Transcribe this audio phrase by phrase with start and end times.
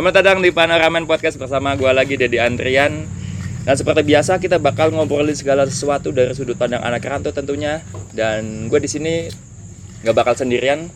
[0.00, 3.04] Selamat datang di Panoramen Podcast bersama gue lagi Dedi Andrian.
[3.68, 7.84] Dan seperti biasa kita bakal ngobrolin segala sesuatu dari sudut pandang anak rantau tentunya.
[8.08, 9.28] Dan gue di sini
[10.00, 10.88] nggak bakal sendirian.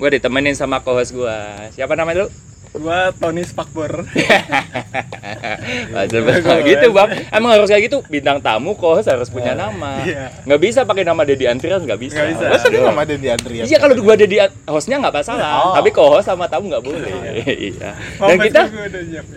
[0.00, 1.36] Gue ditemenin sama co-host gue
[1.76, 2.32] Siapa namanya lu?
[2.78, 4.06] Gua Tony Spakbor.
[5.94, 7.08] Wajar banget gitu bang.
[7.34, 7.98] Emang harus kayak gitu.
[8.06, 9.98] Bintang tamu co-host harus punya nama.
[10.06, 10.30] Iya.
[10.46, 12.22] Nggak bisa pakai nama Dedi Andrian nggak bisa.
[12.22, 12.44] Nggak bisa.
[12.54, 13.64] Masa dia nama Dendi Andrian?
[13.66, 14.36] Iya kalau gue Dedi
[14.70, 15.50] hostnya nggak masalah.
[15.58, 15.74] Oh.
[15.74, 17.10] Tapi co-host sama tamu nggak boleh.
[17.44, 17.90] Iya.
[18.22, 18.86] Dan Mampet kita gua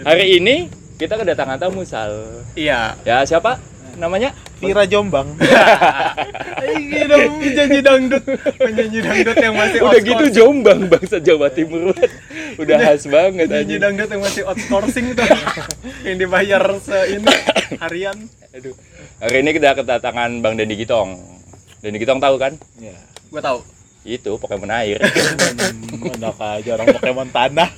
[0.06, 0.56] hari ini
[1.02, 2.46] kita kedatangan tamu Sal.
[2.54, 2.94] Iya.
[3.02, 3.58] Ya siapa
[3.98, 4.36] namanya?
[4.62, 5.36] Vira Jombang.
[6.62, 8.24] Ini dong penyanyi dangdut,
[8.62, 10.26] penyanyi dangdut yang masih Udah gitu.
[10.30, 12.12] Jombang bangsa Jawa Timur banget.
[12.62, 15.26] Udah khas banget Penyanyi dangdut yang masih outsourcing tuh,
[16.08, 17.34] yang dibayar se ini
[17.84, 18.18] harian.
[18.54, 18.76] Aduh.
[19.22, 21.18] Hari ini kita kedatangan Bang Dendi Gitong.
[21.82, 22.54] Dendi Gitong tahu kan?
[22.78, 22.98] Iya.
[23.34, 23.60] Gua tahu.
[24.02, 24.98] Itu Pokemon air.
[24.98, 27.70] Hmm, Enak aja orang Pokemon tanah.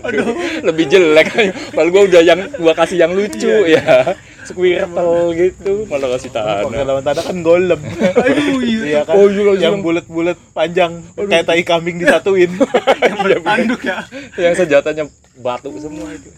[0.68, 1.28] Lebih jelek.
[1.72, 4.12] Kalau gua udah yang gua kasih yang lucu ya.
[4.44, 6.68] Squirtle gitu, malah kasih tanah.
[6.68, 7.80] Pokemon tanah kan golem.
[7.80, 9.00] Aduh, Iya iya.
[9.08, 9.16] kan?
[9.16, 9.68] Oh, iya.
[9.68, 12.52] Yang bulat-bulat panjang kayak tai kambing disatuin.
[13.04, 13.40] Iya, bener.
[13.40, 14.04] Tanduk ya.
[14.36, 15.04] yang senjatanya
[15.40, 16.28] batu semua itu.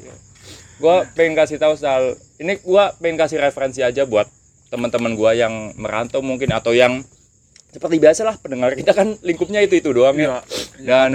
[0.78, 4.28] Gua pengen kasih tahu soal ini gua pengen kasih referensi aja buat
[4.68, 7.00] teman-teman gua yang merantau mungkin atau yang
[7.70, 10.40] seperti biasa lah pendengar kita kan lingkupnya itu itu doang ya.
[10.80, 10.84] Iya.
[10.84, 11.10] Dan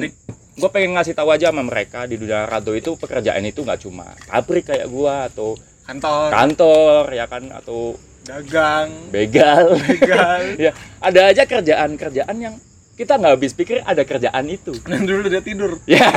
[0.51, 4.13] gue pengen ngasih tahu aja sama mereka di dunia rantau itu pekerjaan itu nggak cuma
[4.27, 5.55] pabrik kayak gua atau
[5.91, 9.75] Kantor, kantor ya kan atau dagang, begal.
[9.75, 10.55] begal.
[10.71, 10.71] ya
[11.03, 12.55] ada aja kerjaan-kerjaan yang
[12.95, 14.71] kita nggak habis pikir ada kerjaan itu.
[14.87, 15.83] Dan dulu dia tidur.
[15.83, 16.15] Ya,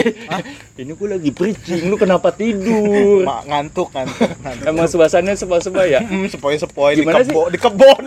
[0.80, 3.28] ini gue lagi preaching, lu kenapa tidur?
[3.28, 4.30] Mak ngantuk ngantuk.
[4.40, 4.72] ngantuk.
[4.72, 6.00] Emang suasananya sebal-sebal ya?
[6.00, 7.28] Hmm, sepoi-sepoi di Gimana sih?
[7.28, 8.02] kebon, di kebon.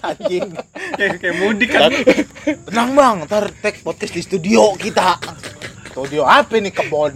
[0.00, 0.48] Anjing.
[0.96, 1.92] Kayak kayak mudik kan.
[2.64, 5.20] Tenang bang, ntar take podcast di studio kita.
[5.94, 7.14] Studio apa nih kebon?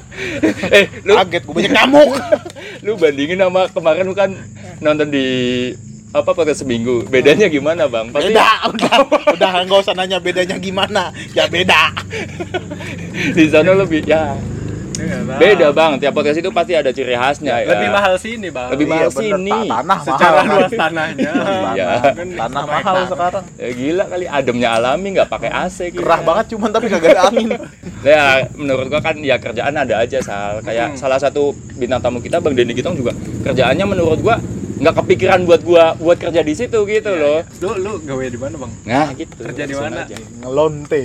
[0.80, 2.08] eh, lu Kaget, gue banyak nyamuk.
[2.88, 4.32] lu bandingin sama kemarin lu kan
[4.80, 5.26] nonton di
[6.16, 7.04] apa pada seminggu.
[7.12, 8.08] Bedanya gimana, Bang?
[8.08, 8.96] Pasti Beda, udah,
[9.36, 11.12] udah nggak usah nanya bedanya gimana.
[11.36, 11.92] Ya beda.
[13.36, 14.32] di sana lebih ya.
[15.36, 15.92] Beda, Bang.
[15.96, 17.66] Tiap podcast itu pasti ada ciri khasnya ya.
[17.70, 18.68] Lebih mahal sini, Bang.
[18.70, 19.52] Lebih mahal Iya, bener, sini.
[19.52, 20.38] Ta- Tanah Secara mahal.
[20.40, 20.56] kan?
[20.56, 21.30] luas tanahnya.
[21.70, 21.86] Iya.
[21.88, 23.44] Tanah, Kan tanah sama mahal sekarang.
[23.56, 25.98] Ya gila kali ademnya alami nggak pakai AC gitu.
[25.98, 27.50] Gerah banget cuman tapi kagak ada angin.
[28.00, 30.62] Ya menurut gua kan ya kerjaan ada aja Sal.
[30.62, 30.98] Kayak Hmm.
[30.98, 33.10] salah satu bintang tamu kita Bang Denny Gitong juga
[33.42, 34.38] kerjaannya menurut gua
[34.78, 37.42] nggak kepikiran buat gua buat kerja di situ gitu loh.
[37.58, 38.72] Lu lu gawe di mana, Bang?
[38.82, 39.34] Nah gitu.
[39.36, 40.06] Kerja di mana?
[40.38, 41.02] Ngelonte.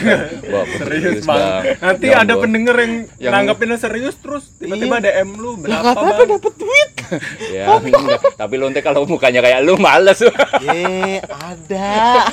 [0.52, 1.62] Wah, Serius, Bang.
[1.76, 5.84] Nanti Yang ada gua- pendengar yang, yang- nanggapin lu serius terus tiba-tiba DM lu berapa,
[5.86, 6.28] apa-apa Bang?
[6.34, 6.90] dapat duit.
[7.54, 8.20] Ya, enggak.
[8.34, 10.20] tapi lonte kalau mukanya kayak lu males.
[10.64, 12.28] Ye, ada.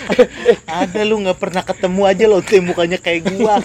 [0.64, 3.56] Ada lu nggak pernah ketemu aja lonte mukanya kayak gua.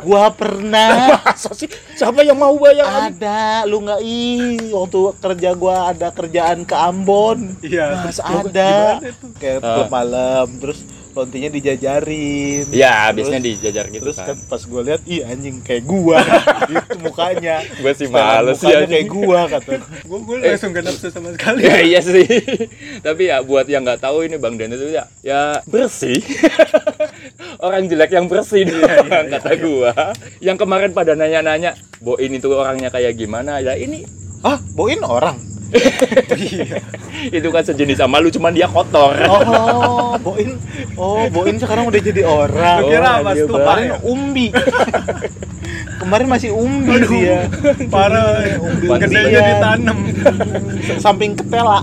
[0.00, 1.18] Gua pernah.
[1.26, 1.68] Masa sih?
[1.94, 3.12] Siapa yang mau bayar?
[3.12, 7.56] Ada, lu nggak ih waktu kerja gua ada kerjaan ke Ambon.
[7.60, 8.02] Iya.
[8.02, 8.98] Mas terus ada.
[9.36, 9.74] Kayak Ah.
[9.76, 10.80] klub malam, terus
[11.12, 12.64] lontenya dijajarin.
[12.68, 14.26] Ya, Terus- biasanya dijajar gitu Terus kan.
[14.32, 16.18] kan pas gua lihat, ih anjing kayak gua.
[16.72, 17.60] gitu mukanya.
[17.74, 18.90] Gue sih males sih mukanya anjing.
[18.90, 19.72] kayak gua kata.
[20.02, 20.50] Gua gua Eh.
[20.50, 21.60] langsung gak nafsu sama sekali.
[21.62, 22.24] Ya iya sih.
[23.06, 26.18] Tapi ya buat yang nggak tahu ini Bang Dan itu ya ya bersih.
[27.60, 29.92] Orang jelek yang bersih Iya, doang kata gua.
[30.38, 34.02] Yang kemarin pada nanya-nanya, "Bo ini tuh orangnya kayak gimana?" Ya ini
[34.40, 35.38] Ah, boin orang.
[37.36, 39.16] Itu kan sejenis sama lu cuman dia kotor.
[39.26, 40.58] Oh, boin.
[40.96, 42.80] Oh, boin sekarang udah jadi orang.
[42.84, 43.56] Gua kira Oh, Mas iya, tuh.
[43.56, 44.46] Kemarin umbi.
[46.02, 47.46] Kemarin masih umbi dia.
[47.86, 48.42] parah.
[48.58, 49.44] Umbi Gedenya umbian.
[49.54, 49.98] ditanam.
[50.98, 51.78] Samping ketela.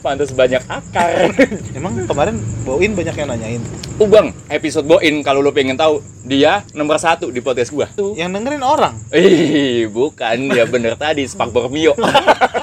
[0.00, 1.36] Pantas banyak akar.
[1.76, 3.62] Emang kemarin boin banyak yang nanyain.
[3.98, 7.90] Uh Bang, episode Boin kalau lu pengen tahu, dia nomor satu di podcast gua.
[7.92, 8.14] Tuh.
[8.14, 8.94] Yang dengerin orang.
[9.10, 11.98] Ih, bukan, ya bener tadi Spak Bormio.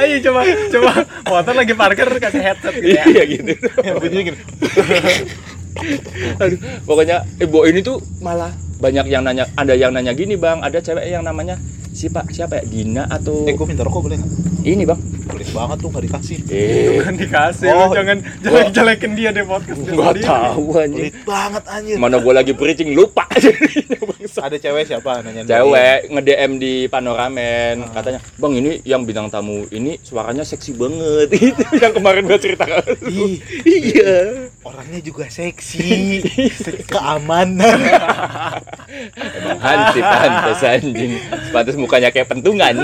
[0.00, 0.92] Ayo coba coba
[1.28, 3.04] motor lagi parkir kasih headset gitu ya.
[3.04, 3.52] Iya gitu.
[4.00, 4.38] Bunyinya gini.
[6.42, 6.58] Aduh,
[6.88, 8.50] pokoknya eh Boin itu malah
[8.80, 11.60] banyak yang nanya, ada yang nanya gini bang, ada cewek yang namanya
[11.90, 14.32] siapa siapa ya Dina atau Eh, gue minta rokok boleh nggak?
[14.62, 15.00] ini bang?
[15.26, 16.38] Pelit banget tuh nggak dikasih.
[16.46, 17.76] Eh, Bukan dikasih Oh.
[17.82, 21.06] lu jangan jelek-jelekin dia deh podcast nggak tahu anjing.
[21.06, 21.96] Pelit banget anjir.
[21.96, 23.24] Mana gua lagi preaching lupa.
[24.40, 25.44] Ada cewek siapa nanyain?
[25.44, 31.60] Cewek nge-DM di Panoramen katanya, "Bang, ini yang bintang tamu ini suaranya seksi banget." Itu
[31.74, 32.64] yang kemarin gua cerita
[33.62, 34.48] Iya.
[34.60, 36.20] orangnya juga seksi.
[36.86, 37.80] Keamanan.
[39.14, 41.12] Emang hansip pantes anjing.
[41.50, 42.74] Pantes mukanya kayak pentungan.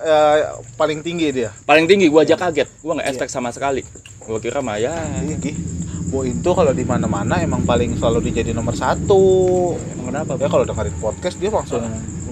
[0.00, 0.38] Eh,
[0.74, 1.50] paling tinggi dia.
[1.64, 2.68] Paling tinggi gua aja kaget.
[2.80, 3.84] Gua nggak expect sama sekali.
[4.20, 5.52] Gua kira mah ya Tinggi.
[6.10, 9.22] Boim tuh kalau di mana-mana emang paling selalu dijadi nomor satu.
[9.94, 10.32] Emang kenapa?
[10.40, 11.84] Ya kalau dengerin podcast dia langsung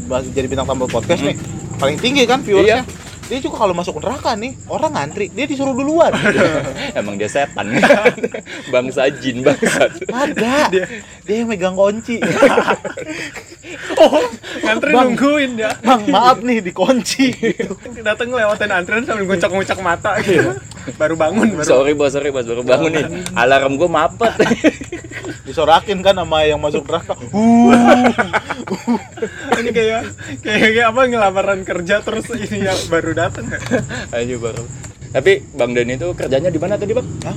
[0.09, 1.37] bahas- jadi bintang tamu podcast nih.
[1.79, 2.83] Paling tinggi kan viewersnya.
[3.29, 6.17] Dia juga kalau masuk neraka nih, orang ngantri, dia disuruh duluan.
[6.99, 7.77] Emang dia setan.
[8.73, 10.09] bangsa jin bangsat.
[10.09, 10.73] Ada.
[10.73, 10.89] Dia,
[11.29, 12.25] yang megang kunci.
[13.99, 14.23] Oh,
[14.62, 15.12] ngantri Bang.
[15.12, 15.70] nungguin ya.
[15.82, 17.35] Bang, maaf nih dikunci.
[18.06, 20.55] Datang lewatin antrian sambil ngucak-ngucak mata gitu.
[20.97, 21.67] Baru bangun, baru.
[21.67, 23.05] Sorry bos, sorry bos, baru bangun nih.
[23.35, 24.32] Alarm gue mapet.
[25.47, 27.17] Disorakin kan sama yang masuk neraka.
[29.59, 30.00] Ini kayak
[30.44, 33.49] kayak kayak apa ngelamaran kerja terus ini yang baru datang.
[34.12, 34.64] Ayo baru.
[35.09, 37.09] Tapi Bang Dani itu kerjanya di mana tadi Bang?
[37.25, 37.37] Hah?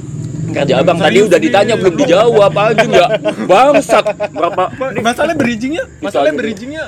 [0.52, 3.10] Kerja abang tadi udah ditanya belum dijawab aja nggak
[3.46, 4.64] bangsat berapa
[5.00, 6.40] Masalah bridgingnya, masalah Bisa gitu.
[6.40, 6.84] bridgingnya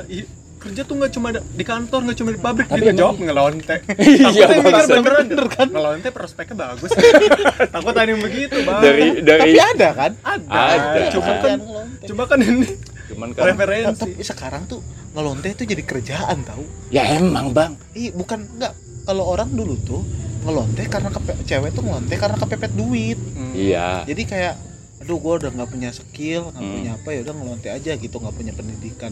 [0.60, 3.76] kerja tuh nggak cuma di kantor, nggak cuma di pabrik, Tapi dia emang- jawab ngelonte.
[4.00, 5.68] Iya, Takutnya mikir beneran, Bener kan?
[5.68, 6.92] Ngelonte prospeknya bagus.
[7.76, 8.80] Takut ada yang begitu, bang.
[8.80, 10.12] dari dari Tapi ada kan?
[10.24, 10.48] ada.
[10.48, 11.02] Ada.
[11.12, 11.58] Coba kan,
[12.02, 12.68] coba kan ini
[13.04, 14.08] cuman kan referensi.
[14.08, 14.80] Tapi sekarang tuh
[15.12, 16.64] ngelonte itu jadi kerjaan tahu.
[16.90, 18.72] ya emang Bang Ih, bukan enggak.
[19.04, 20.02] Kalau orang dulu tuh
[20.42, 23.20] ngelonte karena kepe, cewek tuh ngelonte karena kepepet duit.
[23.54, 24.56] iya Jadi kayak
[25.00, 26.74] aduh gue udah nggak punya skill nggak Hmm.
[26.74, 29.12] punya apa ya udah ngelonte aja gitu nggak punya pendidikan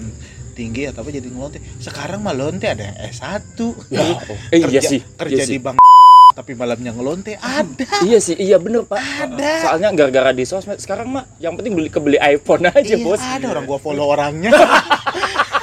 [0.54, 3.60] tinggi atau apa jadi ngelonte sekarang mah lonte ada yang S1
[3.90, 4.38] Ya, oh.
[4.50, 5.60] Eh, iya kerja, sih, kerja iya di sih.
[5.60, 5.84] bank
[6.32, 9.52] tapi malamnya ngelonte ada iya sih iya bener Pak Ada.
[9.62, 13.52] soalnya gara-gara di sosmed sekarang mah yang penting beli kebeli iPhone aja Iya, bos ada
[13.52, 14.56] orang gua follow orangnya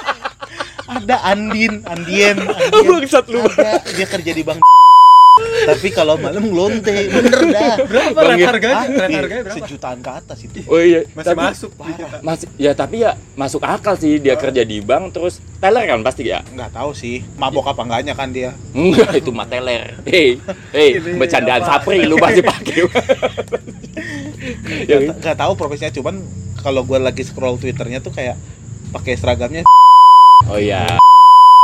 [0.88, 2.88] ada Andin Andien Andien.
[2.88, 3.44] Bangsat lu.
[3.44, 4.64] Ada dia kerja di bank.
[5.38, 7.76] Tapi kalau malam ngelonte bener dah.
[7.86, 8.16] Berapa?
[8.16, 8.46] Bang, ya?
[8.50, 8.74] harganya?
[8.74, 9.58] Ah, iya, harganya berapa?
[9.62, 10.58] sejutaan ke atas itu.
[10.66, 11.06] Oh iya.
[11.14, 11.70] Masih tapi, masuk.
[12.24, 14.18] masih ya tapi ya masuk akal sih.
[14.18, 16.42] Dia kerja di bank terus teller kan pasti ya?
[16.42, 17.22] Nggak tahu sih.
[17.36, 18.56] Mabok apa enggaknya kan dia.
[18.74, 20.40] Enggak itu mah teller hei
[20.74, 20.90] hei
[21.20, 21.68] bercandaan apa?
[21.78, 22.74] sapri lu masih pakai.
[24.88, 26.24] Ya, nggak nggak tahu profesinya cuman
[26.58, 28.34] kalau gue lagi scroll twitternya tuh kayak
[28.90, 29.62] pakai seragamnya
[30.48, 30.84] oh iya.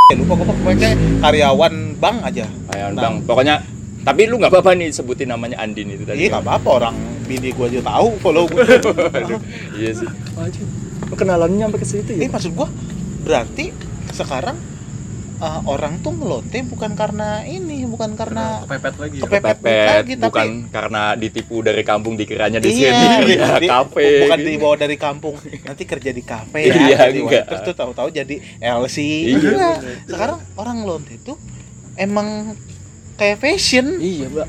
[0.04, 2.44] Ya lupa gue pokoknya karyawan bank aja.
[2.70, 3.00] Ayo, Nah.
[3.00, 3.54] bang pokoknya
[4.04, 6.28] tapi lu nggak apa-apa nih sebutin namanya Andin itu tadi.
[6.28, 6.94] Iya nggak apa-apa orang
[7.25, 9.40] bini gue aja tahu follow gue Aduh,
[9.75, 10.08] iya sih.
[11.04, 12.69] Lu kenalannya sampai ke situ eh ya maksud gue
[13.25, 13.72] berarti
[14.12, 14.56] sekarang
[15.44, 19.14] uh, orang tuh ngelonte bukan karena ini bukan karena Kepepet lagi.
[19.14, 19.23] ya.
[19.23, 19.56] Kepepet.
[19.61, 23.69] Pepet, lagi, tapi- bukan karena ditipu dari kampung dikiranya di iya, sini di- ya, di-
[23.69, 24.49] kafe bukan gitu.
[24.49, 27.44] dibawa dari kampung nanti kerja di kafe ya Iya, jadi enggak.
[27.44, 28.96] waiters tuh tahu-tahu jadi LC
[29.31, 29.76] Iya, bener.
[30.06, 31.37] sekarang orang ngelonte tuh
[31.94, 32.56] emang
[33.14, 34.46] kayak fashion Iya, Mbak.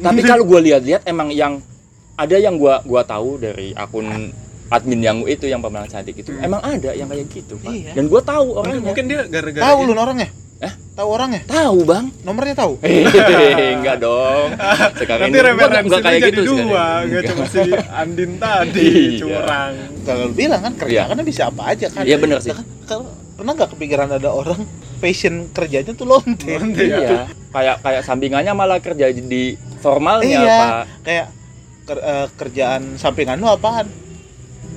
[0.00, 1.60] Tapi kalau gua lihat-lihat emang yang
[2.14, 4.32] ada yang gua gua tahu dari akun
[4.68, 6.30] admin yang itu yang pemenang cantik itu.
[6.30, 6.42] Hmm.
[6.42, 7.70] Emang ada yang kayak gitu, Pak.
[7.70, 7.92] Iya.
[7.94, 8.82] Dan gua tahu Mungkin, orangnya.
[8.82, 10.72] mungkin dia gara-gara tahu lu orangnya Eh?
[10.96, 12.08] tahu orangnya Tahu, Bang.
[12.22, 14.48] nomornya tahu Hehehe, enggak dong.
[15.00, 16.72] Sekarang Nanti ini enggak kayak jadi gitu dua, sekarang.
[17.04, 17.24] nggak Enggak.
[17.28, 17.60] cuma si
[17.92, 19.20] Andin tadi Iya.
[19.20, 19.74] curang.
[20.02, 21.10] kalau bilang kan kerja Iya.
[21.12, 22.50] kan bisa apa aja kan Iya, bener sih.
[22.50, 24.60] Nah, kan, kalau- pernah nggak kepikiran ada orang
[24.96, 26.82] fashion kerjanya tuh lonte Lonte.
[26.82, 27.28] Iya.
[27.52, 30.56] Kayak kayak sampingannya malah kerja di formalnya, Iya.
[30.56, 30.72] Pak.
[31.04, 31.26] kayak
[31.84, 33.84] ker- eh, kerjaan sampingan lu apaan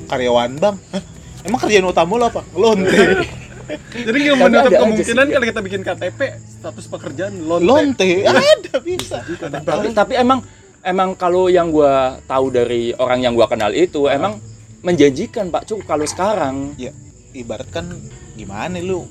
[0.10, 1.04] karyawan bank Hah?
[1.46, 2.42] emang kerjaan utama lu apa?
[2.58, 2.98] Lonte
[3.94, 7.66] Jadi nggak Tapi menutup kemungkinan kalau kita bikin KTP status pekerjaan lonte.
[7.70, 9.22] lonte ada bisa.
[9.22, 10.42] Tapi, tapi emang
[10.82, 14.42] emang kalau yang gua tahu dari orang yang gua kenal itu emang
[14.82, 15.70] menjanjikan Pak.
[15.70, 16.90] Cuk kalau sekarang ya
[17.38, 17.86] ibarat kan
[18.34, 19.06] gimana lu?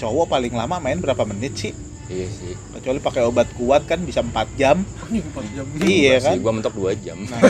[0.00, 1.72] Cowok paling lama main berapa menit sih
[2.06, 2.52] iya sih.
[2.54, 4.82] Kecuali pakai obat kuat kan bisa 4 jam.
[4.82, 5.64] Anjing, empat jam.
[5.82, 6.42] iya sih kan?
[6.42, 7.18] gua mentok 2 jam.
[7.26, 7.40] Nah,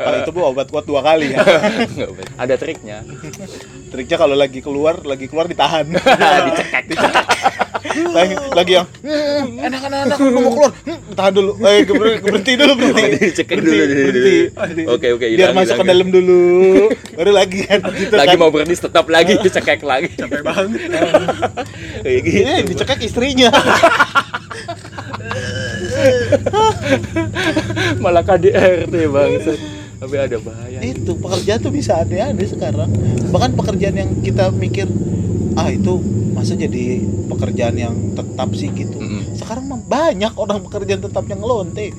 [0.00, 1.44] kalau itu gua obat kuat dua kali ya.
[2.40, 3.04] Ada triknya.
[3.92, 5.86] Triknya kalau lagi keluar lagi keluar ditahan.
[6.46, 7.64] Dicekek
[8.12, 10.72] lagi lagi yang "Hmm, enak enak enak lu mau keluar.
[10.82, 11.52] Hmm, tahan dulu.
[11.60, 13.18] Eh ber- berhenti dulu berhenti.
[13.22, 14.82] Dicekek dulu berhenti, dulu, berhenti.
[14.86, 16.40] oke oke biar masuk ke dalam dulu.
[17.14, 18.38] Baru lagi kan gitu lagi kan.
[18.38, 20.08] mau berhenti tetap lagi dicekek lagi.
[20.14, 20.80] Capek banget.
[22.02, 22.38] kayak gitu.
[22.42, 23.50] Ini dicekek istrinya.
[27.98, 29.58] Malah KDRT bangsat
[29.96, 30.78] tapi ada bahaya.
[30.84, 32.92] Itu pekerjaan tuh bisa aneh-aneh sekarang.
[33.32, 34.84] Bahkan pekerjaan yang kita mikir
[35.56, 35.92] ah itu
[36.30, 38.96] masa jadi pekerjaan yang tetap sih gitu.
[38.96, 39.34] Mm-mm.
[39.34, 41.92] sekarang mah banyak orang pekerjaan tetap yang ngelonte.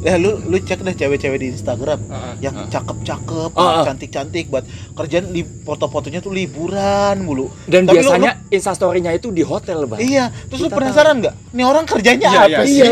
[0.00, 2.68] Ya lu lu cek deh cewek-cewek di Instagram Ah, yang ah.
[2.68, 3.84] cakep-cakep Ah, ah.
[3.84, 4.60] cantik-cantik buat
[4.92, 7.48] kerjaan li, foto-fotonya tuh liburan mulu.
[7.64, 9.98] Dan Tapi lu- biasanya instastorynya itu di hotel bang.
[9.98, 11.34] Iya terus lu Kita penasaran nggak?
[11.50, 12.76] Nih orang kerjanya Iya, apa iya, sih?
[12.76, 12.90] Iya,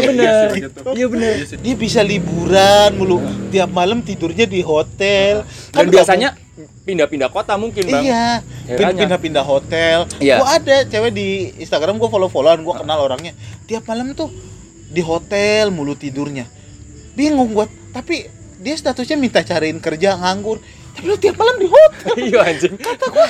[0.57, 0.81] gitu.
[0.89, 1.57] iya Iya sih.
[1.61, 3.21] dia bisa liburan mulu.
[3.51, 5.45] Tiap malam tidurnya di hotel.
[5.69, 6.29] Dan Kan biasanya
[6.85, 8.05] pindah-pindah kota mungkin bang.
[8.05, 8.27] Iya,
[8.69, 9.01] Herannya.
[9.03, 10.05] pindah-pindah hotel.
[10.19, 10.37] Iya.
[10.37, 13.33] Gua ada cewek di Instagram gua follow-followan, gua kenal orangnya.
[13.65, 14.29] Tiap malam tuh
[14.87, 16.45] di hotel mulu tidurnya.
[17.13, 18.29] Bingung gua, tapi
[18.59, 20.61] dia statusnya minta cariin kerja nganggur.
[20.93, 22.15] Tapi lu tiap malam di hotel.
[22.29, 22.77] Iya anjing.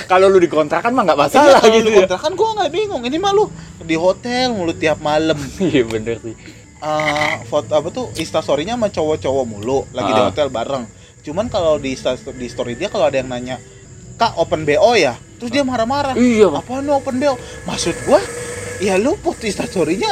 [0.05, 1.99] Kalau lu dikontrakan mah nggak masalah Iya, kalau gitu di ya.
[2.03, 3.03] kontrakan gua nggak bingung.
[3.03, 3.47] Ini mah lu
[3.81, 5.39] di hotel mulu tiap malam.
[5.63, 6.35] Iya bener sih.
[6.83, 9.87] Eh, foto apa tuh instastorynya sama cowok-cowok mulu.
[9.93, 10.27] Lagi di Ah.
[10.27, 10.83] hotel bareng
[11.23, 11.95] cuman kalau di
[12.37, 13.57] di story dia kalau ada yang nanya
[14.19, 15.15] kak open bo ya?
[15.39, 17.35] Terus dia marah-marah iya apa lu open bo
[17.67, 18.23] maksud gua
[18.79, 20.11] ya lu foto instastorynya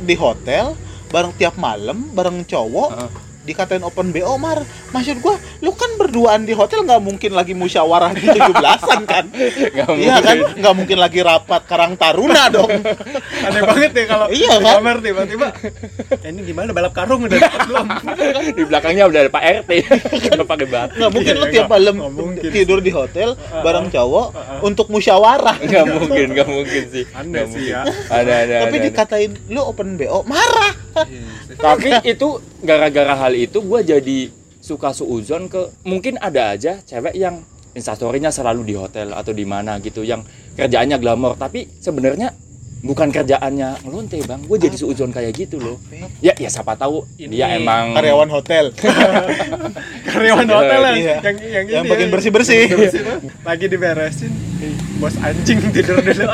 [0.00, 0.76] di hotel
[1.08, 3.08] bareng tiap malam bareng cowok Ah.
[3.42, 8.10] Dikatain open bo mar maksud gua lu kan berduaan di hotel nggak mungkin lagi musyawarah
[8.12, 9.24] di 17-an kan?
[9.94, 10.36] Iya kan?
[10.54, 12.70] nggak mungkin lagi rapat karang taruna dong.
[13.42, 14.78] Aneh banget ya kalau Iya, kan?
[14.78, 15.48] kamar tiba-tiba.
[16.16, 16.70] "Eh, ini gimana?
[16.70, 17.38] Balap karung udah.
[17.66, 17.86] Belum?
[18.58, 19.70] di belakangnya udah ada Pak RT
[20.32, 20.94] nggak pakai batu?
[20.96, 21.96] Nggak mungkin Iya, lu tiap nggak- malam
[22.44, 24.26] tidur di hotel bareng cowok
[24.60, 25.56] untuk musyawarah.
[25.58, 27.04] Nggak mungkin nggak mungkin sih.
[27.12, 27.82] Aneh sih ya.
[28.08, 30.74] ada ada tapi dikatain lu open bo marah
[31.54, 32.28] tapi itu
[32.60, 34.18] gara-gara hal itu gue jadi
[34.62, 39.80] suka suuzon ke mungkin ada aja cewek yang instastorynya selalu di hotel atau di mana
[39.80, 40.22] gitu yang
[40.54, 41.34] kerjaannya glamor.
[41.40, 42.30] Tapi sebenarnya
[42.82, 44.42] bukan kerjaannya ngelonte bang.
[44.42, 45.78] Gue jadi suuzon kayak gitu loh.
[46.18, 48.74] Ya ya siapa tahu Ini dia emang karyawan hotel.
[50.12, 51.14] Karyawan hotel yang Iya.
[51.22, 52.62] yang yang, yang bagian ya, bersih bersih
[53.48, 54.32] lagi diberesin.
[54.98, 56.26] Bos anjing tidur dulu.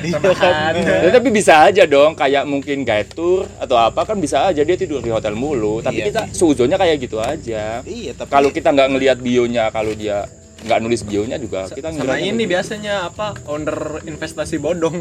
[0.00, 0.72] Iya Sama kan.
[0.76, 4.76] Ya, tapi bisa aja dong kayak mungkin guide tour atau apa kan bisa aja dia
[4.76, 5.80] tidur di hotel mulu.
[5.80, 7.80] Tapi Iya, kita suuzonnya kayak gitu aja.
[7.82, 10.24] Iya tapi kalau kita nggak ngelihat bionya kalau dia
[10.64, 12.50] nggak nulis bionya juga kita Sama ini gitu.
[12.50, 14.96] biasanya apa owner investasi bodong.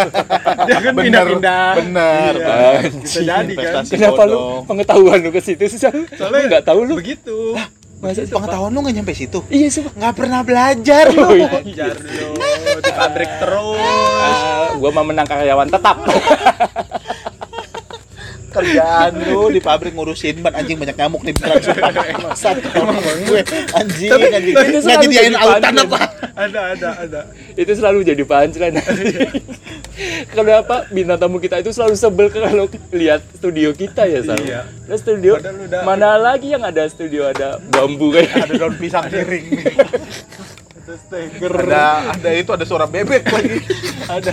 [0.68, 1.70] Dia kan Bener, pindah-pindah.
[1.76, 2.70] bener, Iya.
[2.96, 3.44] Bisa jadi kan.
[3.82, 4.62] Investasi Kenapa lu bodong.
[4.64, 5.78] pengetahuan lu ke situ sih?
[5.78, 6.94] Soalnya nggak tahu lu.
[6.96, 7.58] Begitu.
[7.98, 8.30] Masa sih?
[8.30, 11.46] pengetahuan lu nggak nyampe situ Iya sih, nggak pernah belajar lu Oh, iya.
[11.52, 12.34] Ajar lu
[12.78, 13.78] di pabrik terus.
[13.78, 16.02] Ah, gua mau menang karyawan tetap.
[18.52, 20.52] kerjaan lu di pabrik ngurusin ban.
[20.52, 21.92] Anjing banyak nyamuk nih beneran sumpah.
[22.78, 23.40] Emang gue
[23.72, 24.54] anjing anjing.
[24.54, 25.98] itu nggak selalu nyediain jadi autan apa?
[26.32, 27.20] Ada ada ada.
[27.52, 28.76] itu selalu jadi punchline.
[30.32, 34.40] Kenapa bintang tamu kita itu selalu sebel kalau lihat studio kita ya, Sal?
[34.40, 34.64] Iya.
[34.88, 37.28] Nah, studio udah- mana lagi yang ada studio?
[37.28, 39.64] Ada bambu kayak ada daun pisang miring nih.
[41.40, 43.60] Ada ada itu ada suara bebek lagi.
[44.08, 44.32] Ada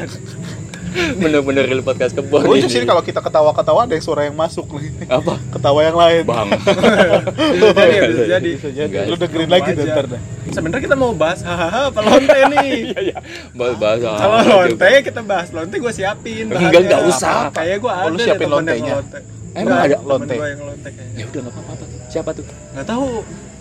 [1.15, 4.89] bener-bener real podcast kebon lucu sih kalau kita ketawa-ketawa ada yang suara yang masuk nih
[5.05, 5.37] apa?
[5.53, 6.47] ketawa yang lain Bang.
[7.59, 8.49] Bisa jadi, bisa jadi.
[8.57, 9.83] bisa jadi lu dengerin lagi aja.
[9.85, 12.69] ntar dah Sebenarnya kita mau bahas hahaha apa lonte nih.
[12.89, 13.17] Iya, iya.
[13.53, 16.49] Bahas bahas Kalau lonte kita bahas lonte gue siapin.
[16.49, 17.53] Enggak, enggak usah.
[17.53, 18.93] Kayak gue ada Oh, lu deh siapin temen yang lontenya?
[18.97, 19.19] lonte.
[19.53, 20.33] Emang ada lonte?
[20.33, 21.17] gua yang lonte kayaknya.
[21.21, 21.85] Ya udah nggak apa-apa.
[22.09, 22.45] Siapa tuh?
[22.73, 23.07] Nggak tahu.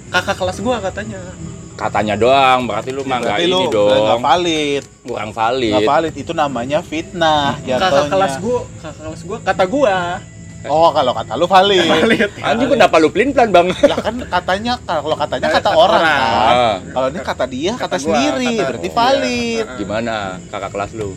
[0.08, 1.20] Kakak kelas gua katanya.
[1.78, 4.18] Katanya doang, berarti lu mah nggak ini nggak dong.
[4.20, 5.73] valid Kurang valid.
[5.73, 9.97] nggak valid itu namanya fitnah Kakak jatuhnya kelas gua, kakak kelas gua kata gua.
[10.61, 12.30] oh kalau kata lu valid Valid.
[12.37, 13.66] Anjing kenapa lu pelin pelan bang?
[13.70, 16.02] lah kan katanya kalau katanya kata Kata orang orang.
[16.02, 16.20] kan
[16.50, 16.76] Ah.
[16.90, 18.97] kalau ini kata dia kata, Kata gua, sendiri kata- berarti iya.
[18.97, 20.14] valid Gimana
[20.50, 21.11] kakak kelas lu?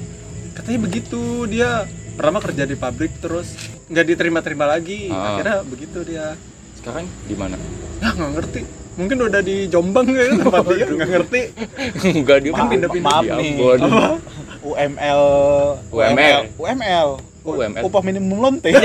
[0.53, 1.69] Katanya begitu dia
[2.13, 5.09] pertama kerja di pabrik terus nggak diterima-terima lagi.
[5.09, 5.33] Ah.
[5.33, 6.37] Akhirnya begitu dia.
[6.77, 7.57] Sekarang di mana?
[7.97, 8.61] Nggak ngerti.
[8.91, 11.41] Mungkin udah di Jombang ya tempat dia nggak ngerti.
[12.11, 13.07] Enggak dia Maaf, pindah-pindah.
[13.07, 13.51] maaf nih?
[14.61, 15.21] UML
[15.89, 16.39] UML.
[16.59, 17.07] UML
[17.41, 17.81] UML.
[17.81, 18.69] upah minimum lonte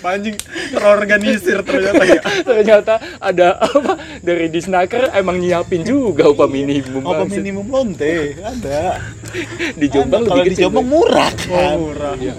[0.00, 0.36] Anjing
[0.70, 2.20] terorganisir ternyata ya.
[2.48, 7.00] Ternyata ada apa dari Disnaker emang nyiapin juga upah minimum.
[7.00, 9.02] upah minimum lonte ada
[9.74, 10.28] Di Jombang Ada.
[10.28, 10.58] kalau lebih di.
[10.58, 10.92] Jombang Bang.
[10.92, 12.14] murah Oh, kan murah.
[12.16, 12.34] Iya.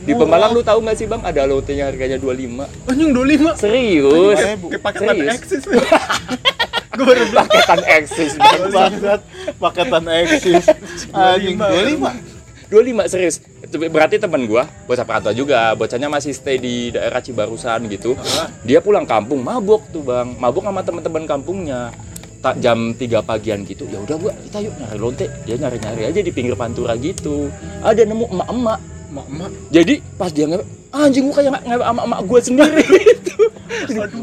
[0.00, 3.56] Di Pemalang lu tahu nggak sih bang ada lontenya harganya 25 Anjing 25.
[3.56, 4.36] Serius?
[4.36, 5.34] Anjing, Kayak paketan Serius?
[5.34, 5.62] eksis.
[6.90, 8.60] Gue baru Paketan eksis bang.
[8.68, 9.20] banget
[9.56, 10.64] paketan eksis
[11.14, 12.29] anjing 25
[12.70, 13.36] 25 serius.
[13.90, 18.14] Berarti teman gua, bocah perantau juga, bocahnya masih stay di daerah Cibarusan gitu.
[18.62, 20.38] Dia pulang kampung mabuk tuh, Bang.
[20.38, 21.90] Mabuk sama teman-teman kampungnya.
[22.40, 23.84] Tak jam 3 pagian gitu.
[23.90, 25.26] Ya udah gua, kita yuk nyari lonte.
[25.44, 27.52] Dia nyari-nyari aja di pinggir pantura gitu.
[27.84, 28.80] Ada nemu emak-emak.
[29.10, 33.42] emak-emak Jadi pas dia ngewe, anjing gua kayak ngewe sama emak gua sendiri gitu.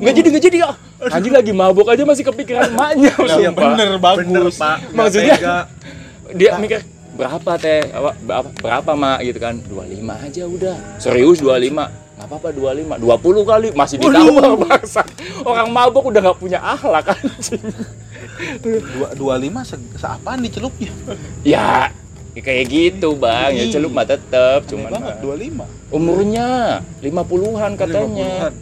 [0.02, 0.72] Nggak jadi, nggak jadi ya.
[1.14, 3.14] Anjing lagi mabuk aja masih kepikiran emaknya.
[3.14, 3.76] Sumpah.
[3.76, 5.36] bener bagus bener pak Maksudnya?
[6.36, 6.84] dia mikir
[7.18, 7.82] berapa teh?
[7.90, 9.56] Apa berapa, berapa mak gitu kan.
[9.60, 10.78] 25 aja udah.
[10.98, 11.74] Serius 25
[12.18, 13.68] nggak apa-apa 25 20 kali.
[13.74, 15.02] Masih ditawar bangsa
[15.50, 17.62] orang mabuk udah nggak punya akhlak anjing.
[18.62, 20.94] Dua dua lima se seapaan di celupnya
[21.42, 21.90] ya
[22.34, 23.50] kayak gitu bang.
[23.52, 25.22] Ya celup mah tetep cuman banget mah.
[25.22, 25.66] dua lima.
[25.90, 26.48] umurnya
[27.02, 28.30] 50-an katanya.
[28.46, 28.54] 50-an.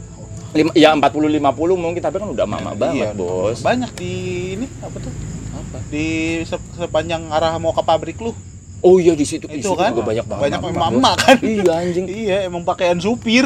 [0.56, 1.44] Lima, ya 40 50
[1.76, 3.20] mungkin tapi kan udah mama banget Iya.
[3.20, 3.60] bos.
[3.60, 4.12] banyak di
[4.56, 5.12] ini apa tuh
[5.56, 6.08] apa di
[6.42, 8.36] se- sepanjang arah mau ke pabrik lu
[8.80, 10.42] Oh iya di situ itu kan juga banyak banget.
[10.46, 11.38] banyak emak-emak, emak kan.
[11.42, 12.06] Iya anjing.
[12.22, 13.42] iya emang pakaian supir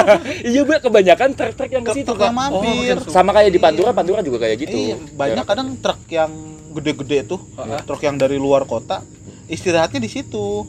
[0.50, 2.26] iya Mbak, kebanyakan truk-truk yang ke situ kan.
[2.26, 3.64] yang mampir Sama kayak di Iya.
[3.64, 4.74] Pantura, Pantura juga kayak gitu.
[4.74, 6.32] Iya, banyak kadang truk yang
[6.72, 7.86] gede-gede tuh, Heeh.
[7.86, 9.06] truk yang dari luar kota
[9.46, 10.66] istirahatnya di situ.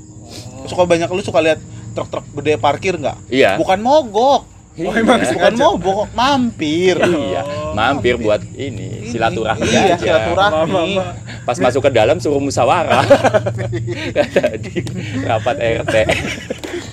[0.63, 1.57] Suka banyak lu suka lihat
[1.91, 3.17] truk-truk gede parkir nggak?
[3.25, 3.57] Iya.
[3.57, 5.35] Bukan mogok, Oh, emang Iya.
[5.35, 5.59] bukan sengaja?
[5.59, 6.95] mogok, mampir.
[6.95, 9.99] Iya, mampir buat ini silaturahmi iya, aja.
[9.99, 10.95] silaturahmi.
[11.43, 13.03] Pas masuk ke dalam suruh musyawarah.
[14.31, 14.73] Tadi
[15.27, 15.95] rapat RT.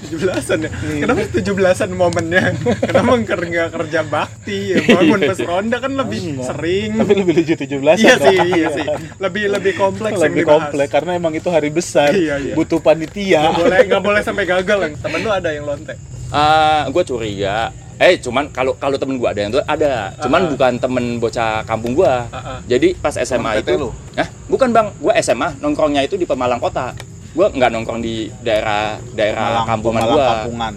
[0.09, 0.71] 17-an ya.
[0.73, 1.01] Iya.
[1.05, 2.43] Kenapa 17-an momennya?
[2.81, 4.77] Kenapa nggak kerja bakti ya?
[4.89, 6.47] Bangun pas ronda kan lebih Enggak.
[6.51, 6.91] sering.
[6.97, 8.87] Tapi lebih lucu 17 Iya sih, iya sih.
[9.21, 10.73] Lebih lebih kompleks Lebih dibahas.
[10.73, 12.11] komplek karena emang itu hari besar.
[12.11, 12.55] Iya, iya.
[12.57, 13.39] Butuh panitia.
[13.45, 15.95] Nggak boleh nggak boleh sampai gagal yang temen lu ada yang lonte.
[16.29, 17.73] Ah, gue curiga.
[17.99, 20.15] Eh, cuman kalau kalau temen gue ada yang tuh ada.
[20.21, 20.49] Cuman Ah.
[20.49, 22.07] bukan temen bocah kampung gue.
[22.07, 22.59] Ah, ah.
[22.65, 23.91] Jadi pas SMA Temen PT itu, lu?
[24.15, 24.29] Hah?
[24.47, 26.95] bukan bang, gue SMA nongkrongnya itu di Pemalang Kota.
[27.29, 30.27] Gue nggak nongkrong di daerah daerah Pemalang- kampungan gue.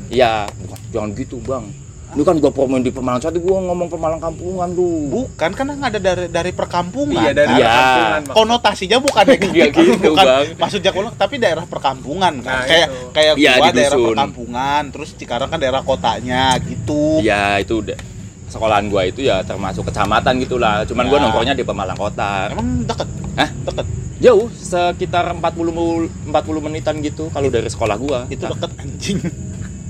[0.09, 1.65] Iya, bukan, jangan gitu bang.
[2.11, 5.07] Ini kan gue promoin di Pemalang Satu, gue ngomong Pemalang kampungan lu.
[5.07, 7.15] Bukan kan ada dari dari perkampungan.
[7.17, 7.55] Iya dari?
[7.55, 7.71] Iya.
[7.71, 10.45] perkampungan konotasinya bukan negatif Iya gitu, bukan Bang.
[10.57, 12.99] maksudnya kalau tapi daerah perkampungan kan Nah, kayak itu.
[13.11, 17.95] kayak Iya, gua di daerah perkampungan terus Cikarang kan daerah kotanya gitu Iya itu udah
[18.45, 20.83] sekolahan gua itu ya termasuk kecamatan gitulah.
[20.83, 21.23] Cuman gua Ya.
[21.23, 22.51] nongkrongnya di Pemalang Kota.
[22.51, 23.49] emang deket Hah?
[23.63, 23.87] deket
[24.21, 25.41] Jauh sekitar 40
[25.71, 28.19] mul- 40 menitan gitu kalau dari sekolah gua.
[28.27, 29.17] itu Nah, deket anjing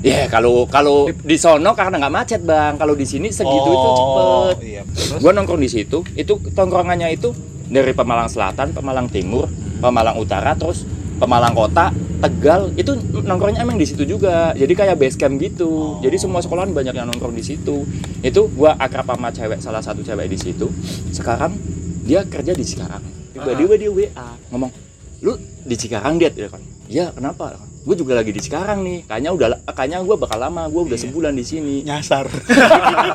[0.01, 2.73] Ya kalau kalau di sono karena nggak macet bang.
[2.81, 4.55] Kalau di sini segitu itu cepet.
[4.65, 6.01] iya terus Gua nongkrong di situ.
[6.17, 7.29] Itu tongkrongannya itu
[7.69, 9.45] dari Pemalang Selatan, Pemalang Timur,
[9.77, 10.89] Pemalang Utara, terus
[11.21, 12.73] Pemalang Kota, Tegal.
[12.73, 14.57] Itu nongkrongnya emang di situ juga.
[14.57, 15.69] Jadi kayak base camp gitu.
[15.69, 16.01] Oh.
[16.01, 17.85] Jadi semua sekolahan banyak yang nongkrong di situ.
[18.25, 20.65] Itu gua akrab sama cewek, salah satu cewek di situ.
[21.13, 21.53] Sekarang
[22.01, 23.05] dia kerja di Cikarang.
[23.37, 24.73] Tiba-tiba dia WA ngomong,
[25.21, 26.61] "Lu di Cikarang, Diet?" Ya kan.
[26.89, 29.03] "Iya, kenapa?" Gue juga lagi di Cikarang nih.
[29.03, 30.65] Kayaknya udah kayaknya gua bakal lama.
[30.65, 31.03] Gua udah Iya.
[31.03, 31.75] sebulan di sini.
[31.81, 32.29] nyasar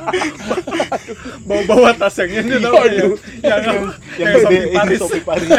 [1.47, 3.63] bawa bawa tas yang ini tau yang yang
[4.19, 5.01] yang ini Paris.
[5.23, 5.51] Paris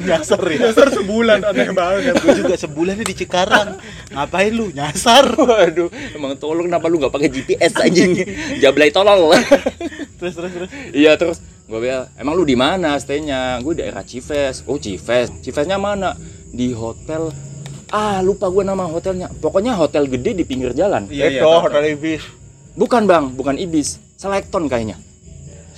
[0.00, 2.14] nyasar ya Dasar sebulan aneh banget.
[2.16, 3.78] gue juga sebulan nih di Cikarang
[4.10, 8.16] ngapain lu nyasar Waduh, emang tolong kenapa lu nggak pakai GPS anjing?
[8.58, 9.36] Jablay tolol.
[10.18, 11.38] terus terus terus iya terus
[11.70, 13.62] gue bilang, emang lu di mana stay-nya?
[13.62, 14.66] Gue daerah Cives.
[14.66, 16.18] Oh Cives, Civesnya mana?
[16.50, 17.30] Di hotel.
[17.94, 19.30] Ah lupa gue nama hotelnya.
[19.30, 21.06] Pokoknya hotel gede di pinggir jalan.
[21.06, 21.40] Iya iya.
[21.42, 22.22] itu tahu, hotel ibis
[22.74, 23.98] Bukan bang, bukan Ibis.
[24.18, 24.98] Selekton kayaknya.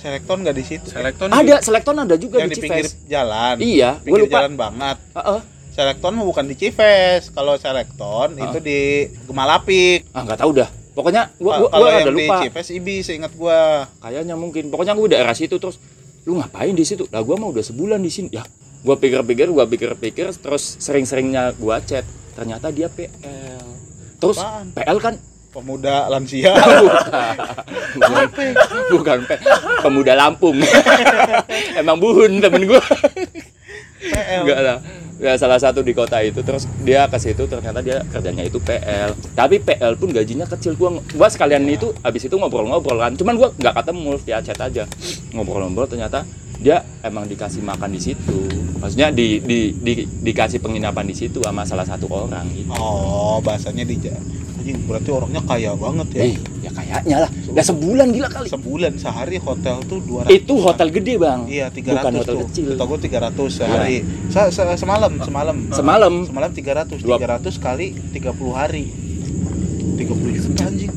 [0.03, 3.07] selekton nggak di situ Selekton Ada, Selekton ada juga yang di di pinggir Cives.
[3.07, 4.35] jalan Iya, gue pinggir lupa.
[4.35, 5.39] jalan banget Heeh.
[5.73, 7.33] Selekton mah bukan di Cives.
[7.33, 10.05] Kalau Selekton itu di Gemalapik.
[10.13, 10.69] Ah nggak tahu dah.
[10.93, 12.35] Pokoknya Ka- gue Kalau ada yang di lupa.
[12.45, 13.89] Cives Ibis ingat gua.
[13.97, 14.69] Kayaknya mungkin.
[14.69, 15.81] Pokoknya gue daerah situ terus.
[16.23, 17.09] Lu ngapain di situ?
[17.09, 18.29] Lah gue mah udah sebulan di sini.
[18.31, 18.45] Ya,
[18.85, 22.05] gue pikir-pikir, gue pikir-pikir, terus sering-seringnya gue chat.
[22.37, 23.67] Ternyata dia PL.
[24.21, 24.71] Terus Apaan?
[24.71, 25.15] PL kan
[25.53, 26.49] Pemuda lansia.
[27.93, 28.25] bukan,
[28.89, 29.31] bukan P,
[29.85, 30.57] pemuda Lampung.
[31.79, 32.81] Emang buhun temen gue.
[34.01, 34.41] PL.
[34.41, 34.77] Enggak lah.
[35.23, 39.15] Ya salah satu di kota itu terus dia ke situ ternyata dia kerjanya itu PL.
[39.31, 40.75] Tapi PL pun gajinya kecil.
[40.75, 43.15] Gua gua sekalian itu habis itu ngobrol-ngobrol kan.
[43.15, 44.83] Cuman gua nggak ketemu via chat aja.
[45.31, 46.27] Ngobrol-ngobrol ternyata
[46.59, 48.39] dia emang dikasih makan di situ.
[48.83, 52.67] Maksudnya di, di, di- dikasih penginapan di situ sama salah satu orang gitu.
[52.75, 53.95] Oh, bahasanya di
[54.63, 56.21] Anjing, berarti orangnya kaya banget ya.
[56.23, 57.29] Eh, ya kayaknya lah.
[57.51, 58.47] Udah sebulan gila kali.
[58.47, 60.31] Sebulan sehari hotel tuh 200.
[60.31, 61.51] Itu hotel gede, Bang.
[61.51, 62.47] Iya, 300 Bukan hotel tuh.
[62.47, 62.67] kecil.
[62.71, 63.97] Kata gua 300 sehari.
[64.31, 65.57] Se- se- semalam, semalam.
[65.67, 67.03] Semalam Semalam 300.
[67.03, 68.87] Dua- 300 kali 30 hari.
[69.99, 70.91] 30 juta anjing.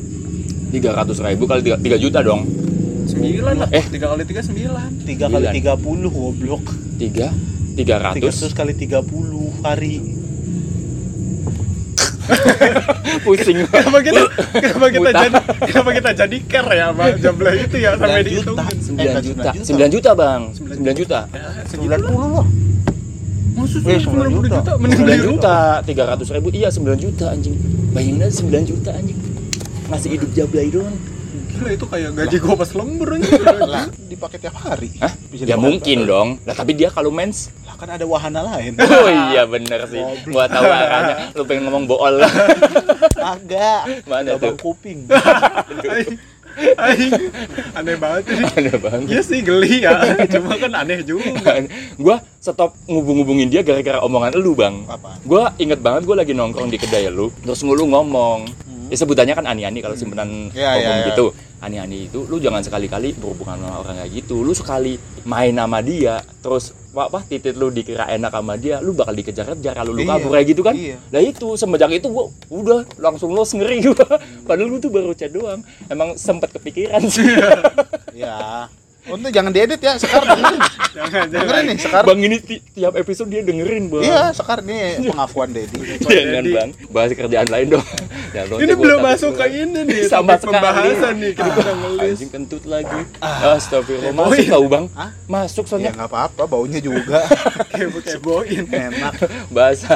[0.71, 2.47] 300 ribu kali 3, juta dong.
[3.03, 3.69] Sembilan lah.
[3.69, 3.83] Eh.
[3.83, 4.89] Tiga kali tiga sembilan.
[5.03, 5.75] 3 kali Sembilan.
[5.75, 6.65] 30 goblok.
[6.95, 7.27] 3
[7.75, 9.95] 300 300 kali 30 hari.
[13.21, 13.57] Pusing.
[13.65, 14.21] Kenapa kita
[14.63, 15.11] kenapa kita Buta.
[15.17, 18.27] jadi kenapa kita jadi care ya sama jumlah itu ya sampai 9 juta.
[18.27, 18.77] dihitungin.
[18.77, 19.49] 9 Eh, juta.
[19.51, 20.41] 9 9 juta, Bang.
[20.51, 21.19] 9 9 juta.
[21.29, 22.45] Ya, 90 loh.
[23.57, 24.71] Maksud Eh, 90 9 juta, juta.
[24.77, 27.57] mending 9 beli juta, 300 ribu, iya 9 juta anjing
[27.89, 29.17] Bayangin aja 9 juta anjing
[29.87, 30.93] Masih hidup jablay doang
[31.57, 33.33] Gila itu kayak gaji gua pas lembur aja.
[33.65, 34.93] lah dipakai tiap hari.
[35.01, 35.09] Hah?
[35.27, 38.77] Bisa Ya mungkin dong Lah tapi dia kalau mens Lah kan ada wahana lain.
[38.85, 42.15] Oh iya bener sih Gua tahu arahnya Lu pengen ngomong bool
[43.33, 44.05] Agak.
[44.05, 44.53] Mana tuh?
[44.55, 45.09] kuping.
[47.77, 48.43] Aneh banget ini.
[48.49, 49.93] Ada banget Iya sih geli ya,
[50.25, 51.61] cuma kan aneh juga.
[51.97, 55.21] Gua stop ngubung-ngubungin dia gara-gara omongan lu bang Apa?
[55.21, 58.49] Gua inget banget gua lagi nongkrong di kedai lu Terus lu ngomong
[58.87, 61.07] Ya sebutannya kan ani-ani kalau simpenan Iya, umum iya, iya.
[61.09, 61.25] gitu.
[61.57, 64.41] Ani-ani itu lu jangan sekali-kali berhubungan sama orang kayak gitu.
[64.41, 68.91] Lu sekali main sama dia, terus apa, apa titit lu dikira enak sama dia, lu
[68.91, 70.73] bakal dikejar-kejar kalau lu Iya, kabur kayak gitu kan.
[70.73, 70.97] iya.
[71.07, 74.05] Nah itu semenjak itu gua udah langsung los ngeri gua.
[74.47, 75.59] Padahal gua tuh baru chat doang.
[75.87, 77.27] Emang sempet kepikiran sih.
[78.13, 78.65] Ya.
[79.07, 80.59] Untuk jangan diedit ya, Sekar dengerin.
[80.89, 81.27] Jangan, jangan.
[81.29, 82.03] dengerin nih, Sekar.
[82.03, 84.03] bang ini ti- tiap episode dia dengerin bang.
[84.03, 85.79] Iya, Sekar nih pengakuan Dedi.
[86.03, 87.85] Jangan bang, bahas kerjaan lain dong.
[88.35, 92.11] Jangan Ini belum masuk ke ini nih, sama pembahasan nih, kita udah ngelis.
[92.13, 92.99] Anjing kentut lagi.
[93.23, 94.11] Astagfirullah.
[94.11, 94.27] Keboin.
[94.27, 94.85] Masuk tau bang?
[94.93, 95.09] Hah?
[95.25, 97.19] Masuk Ya soalnya nggak apa-apa, baunya juga
[97.71, 98.65] Kebo-keboin.
[98.67, 99.13] enak.
[99.47, 99.95] bahasa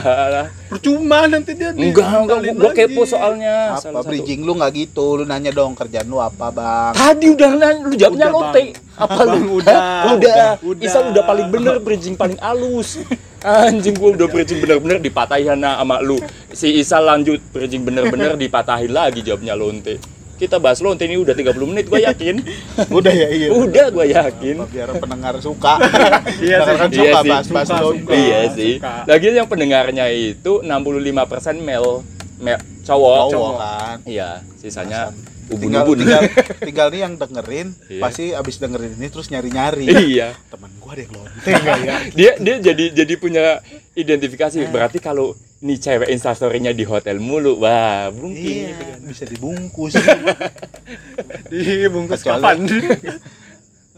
[0.68, 5.20] Percuma nanti dia nih, enggak enggak gua kepo soalnya Apa bridging lu nggak gitu?
[5.20, 6.94] Lu nanya dong kerjaan lu apa, Bang?
[6.94, 8.64] tadi udah nanya lu jawabnya lote.
[9.02, 9.78] Apa lu udah.
[10.14, 10.82] Udah Udah.
[10.82, 13.02] Isal udah paling bener bridging paling halus
[13.42, 19.20] anjing gua udah bridging bener-bener dipatahin sama lu si Isal lanjut bridging bener-bener dipatahin lagi
[19.20, 19.98] jawabnya lonte
[20.38, 22.42] kita bahas lonte ini udah 30 menit gua yakin
[22.92, 23.48] Udah ya, iya.
[23.50, 25.78] udah gua yakin Apa, biar pendengar suka.
[26.42, 26.98] Iya kan sih.
[26.98, 27.30] suka Iya sih.
[27.30, 28.12] bahas-bahas Suka, suka.
[28.12, 28.74] iya sih
[29.06, 31.14] lagi yang pendengarnya itu 65%
[31.60, 32.02] male,
[32.38, 33.98] male cowok Cowok kan.
[34.04, 35.14] iya sisanya
[35.52, 36.22] Tinggal, ubun-ubun tinggal,
[36.60, 38.00] tinggal nih yang dengerin, Iya.
[38.00, 39.86] pasti abis dengerin ini terus nyari-nyari.
[40.08, 41.96] iya Temen gua ada yang lonteng ya?
[42.18, 43.60] dia dia jadi jadi punya
[43.92, 49.00] identifikasi berarti kalau nih cewek instastorynya di hotel mulu wah mungkin Iya, gitu kan.
[49.06, 49.94] bisa dibungkus.
[51.52, 52.58] Dibungkus Kecuali- kapan?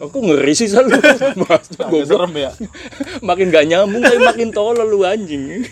[0.04, 1.00] Aku ngeri sih selalu
[1.42, 2.04] Mas, goblok.
[2.06, 2.52] serem ya.
[3.20, 5.63] makin gak nyambung tapi makin tolol lu anjing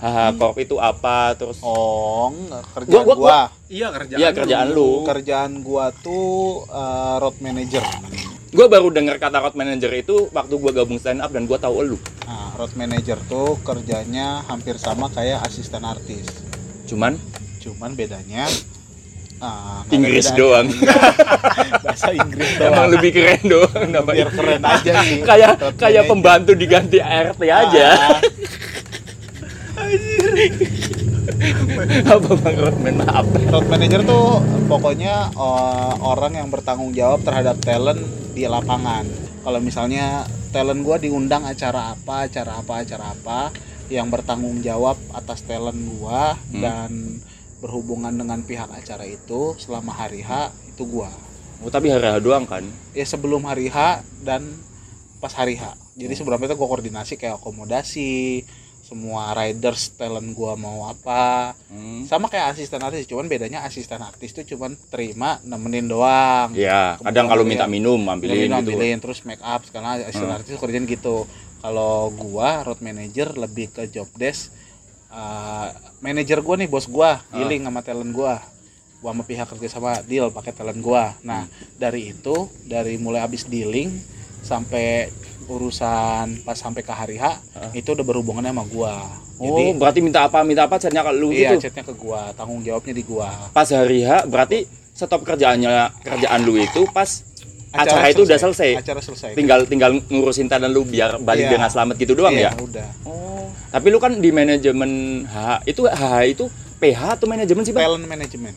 [0.00, 2.32] ah korp itu apa terus Oh,
[2.72, 4.18] kerjaan Gua- gua, gua- Iya kerjaan.
[4.18, 5.04] Iya, kerjaan lu.
[5.04, 7.84] Kerjaan gua tuh eh, road manager.
[8.48, 11.84] gue baru dengar kata road manager itu waktu gue gabung stand up dan gue tahu
[11.84, 16.24] elu Nah, road manager tuh kerjanya hampir sama kayak asisten artis.
[16.84, 17.20] cuman
[17.58, 18.48] Cuman bedanya
[19.38, 20.68] ah, Inggris doang
[21.80, 22.90] Bahasa Inggris emang doang.
[22.92, 25.20] lebih keren doang namanya Biar keren aja sih.
[25.22, 27.88] kayak kayak pembantu diganti ART aja
[29.78, 29.88] Ah,
[32.08, 38.00] apa bang roadman maaf road manager tuh pokoknya eh, orang yang bertanggung jawab terhadap talent
[38.32, 39.06] di lapangan.
[39.38, 43.40] Kalau misalnya talent gua diundang acara apa, acara apa, acara apa
[43.88, 46.58] yang bertanggung jawab atas talent gua Hmm.
[46.58, 46.90] dan
[47.58, 51.10] berhubungan dengan pihak acara itu selama hari H itu gua.
[51.58, 54.46] oh, tapi hari hari doang kan Ya sebelum hari H dan
[55.18, 55.74] pas hari H.
[55.94, 58.46] Jadi sebelumnya itu gua koordinasi kayak akomodasi,
[58.80, 62.06] semua riders talent gua mau apa, hmm.
[62.06, 67.26] sama kayak asisten artis cuman bedanya asisten artis tuh cuman terima nemenin doang Ya, kadang
[67.26, 68.54] kalau minta minum ambilin ambilin, gitu.
[68.54, 70.38] ambilin terus make up karena asisten Hmm.
[70.38, 71.26] artis kerjaan gitu
[71.58, 74.54] kalau gua road manager lebih ke job desk
[75.10, 77.36] uh, manajer gua nih bos gua Ah.
[77.36, 78.38] dealing sama talent gua
[78.98, 82.34] gua sama pihak kerja sama deal pakai talent gua nah dari itu
[82.64, 83.90] dari mulai habis dealing
[84.40, 85.10] sampai
[85.48, 87.70] urusan pas sampai ke hari H Ah.
[87.72, 88.94] itu udah berhubungan sama gua
[89.38, 91.62] Oh, jadi berarti minta apa minta apa chatnya ke lu iya gitu.
[91.62, 96.58] chatnya ke gua tanggung jawabnya di gua Pas hari H berarti stop kerjaannya kerjaan lu
[96.58, 97.22] itu pas
[97.70, 98.70] acara, itu udah selesai.
[98.76, 101.52] acara selesai Tinggal tinggal ngurusin talent lu biar balik Iya.
[101.54, 102.50] dengan selamat gitu doang Iya, ya.
[102.56, 103.46] udah Oh.
[103.68, 104.90] Tapi lu kan di manajemen
[105.24, 106.44] HH itu HH itu
[106.78, 107.84] PH atau manajemen sih, Bang?
[107.84, 108.56] talent management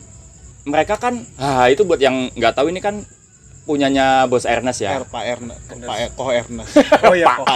[0.62, 3.04] Mereka kan HH itu buat yang nggak tahu ini kan
[3.62, 4.96] punyanya bos Ernest ya.
[4.96, 6.72] R Pak Ernest Pak Er- Ernest
[7.06, 7.46] Oh iya kok.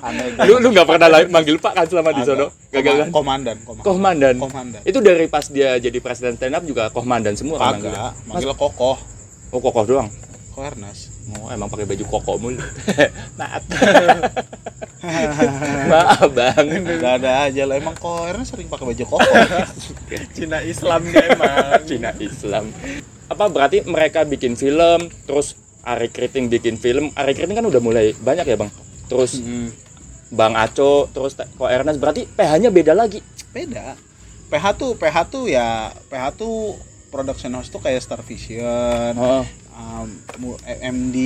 [0.00, 2.48] Aneh Lu lu nggak pernah manggil Pak kan selama di sono?
[2.70, 3.08] Gagal kan?
[3.10, 4.34] komandan komandan Komandan.
[4.38, 8.52] komandan Itu dari pas dia jadi presiden stand up juga komandan semua kan kagak manggil
[8.54, 8.96] kokoh
[9.48, 10.08] Oh kokoh doang.
[10.54, 12.62] Ko Ernest Oh emang pakai baju koko mulu.
[13.38, 13.62] Maaf.
[15.90, 16.66] Maaf bang.
[16.96, 19.34] Gak ada aja lah emang Ko Ernest sering pakai baju kokoh
[20.36, 21.80] Cina Islam dia emang.
[21.84, 22.70] Cina Islam.
[23.26, 27.10] Apa berarti mereka bikin film, terus Ari Kriting bikin film.
[27.12, 28.70] Ari Kriting kan udah mulai banyak ya bang.
[29.04, 29.36] Terus
[30.30, 33.18] Bang Aco, terus Te- Ko Ernest berarti PH-nya beda lagi.
[33.50, 33.94] beda
[34.44, 36.74] PH tuh PH tuh ya PH tuh
[37.08, 39.40] production house tuh kayak Star Vision Oh.
[39.74, 40.08] Um,
[40.64, 41.16] MD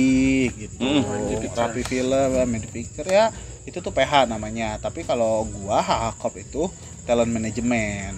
[0.51, 1.03] gitu Hmm.
[1.51, 2.11] Rapi Film
[2.45, 3.29] Medi Picture ya
[3.63, 6.63] itu tuh PH namanya tapi kalau gua HHCOP itu
[7.03, 8.17] talent management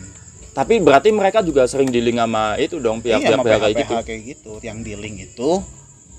[0.52, 3.94] Tapi berarti mereka juga sering dealing sama itu dong iya pihak-pihak sama pihak kayak gitu.
[4.04, 5.50] kayak gitu yang dealing itu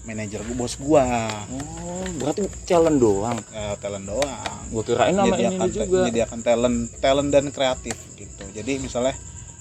[0.03, 1.05] manajer gua bos gua
[1.48, 3.38] Oh, berarti talent doang.
[3.53, 6.01] eh, talent doang Gua kirain nama ini juga.
[6.03, 9.12] menyediakan talent talent dan kreatif gitu jadi misalnya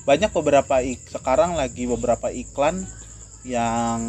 [0.01, 2.87] banyak beberapa ik- sekarang lagi beberapa iklan
[3.43, 3.99] yang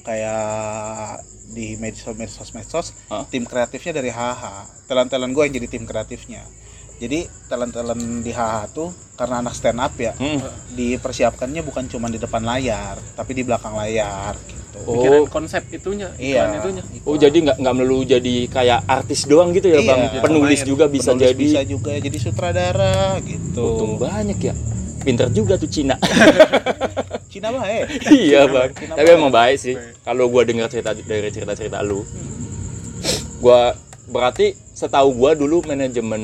[0.00, 3.26] kayak di medsos medsos medsos Hah?
[3.26, 4.42] tim kreatifnya dari HH
[4.86, 6.46] talent talent gue yang jadi tim kreatifnya
[6.96, 10.38] jadi talent talent di HH tuh karena anak stand up ya Hmm.
[10.70, 14.96] dipersiapkannya bukan cuma di depan layar tapi di belakang layar gitu Oh.
[14.96, 16.82] Pikiran konsep itunya, iya iklan itunya.
[17.02, 20.00] Oh jadi nggak nggak melulu jadi kayak artis doang gitu ya Iya, bang?
[20.22, 21.42] Penulis juga bisa Penulis jadi.
[21.42, 24.54] bisa juga jadi sutradara gitu Untung banyak ya.
[25.02, 25.98] Pinter juga tuh Cina.
[27.30, 27.86] Cina baik
[28.20, 28.70] iya bang.
[28.74, 29.74] Cina Tapi emang baik sih.
[30.02, 32.02] Kalau gua dengar cerita dari cerita cerita lu,
[33.38, 33.72] gua
[34.06, 36.20] berarti setahu gua dulu manajemen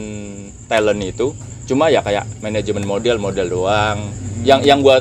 [0.66, 1.31] talent itu
[1.64, 3.99] cuma ya kayak manajemen model model doang.
[4.42, 4.99] Yang yang gua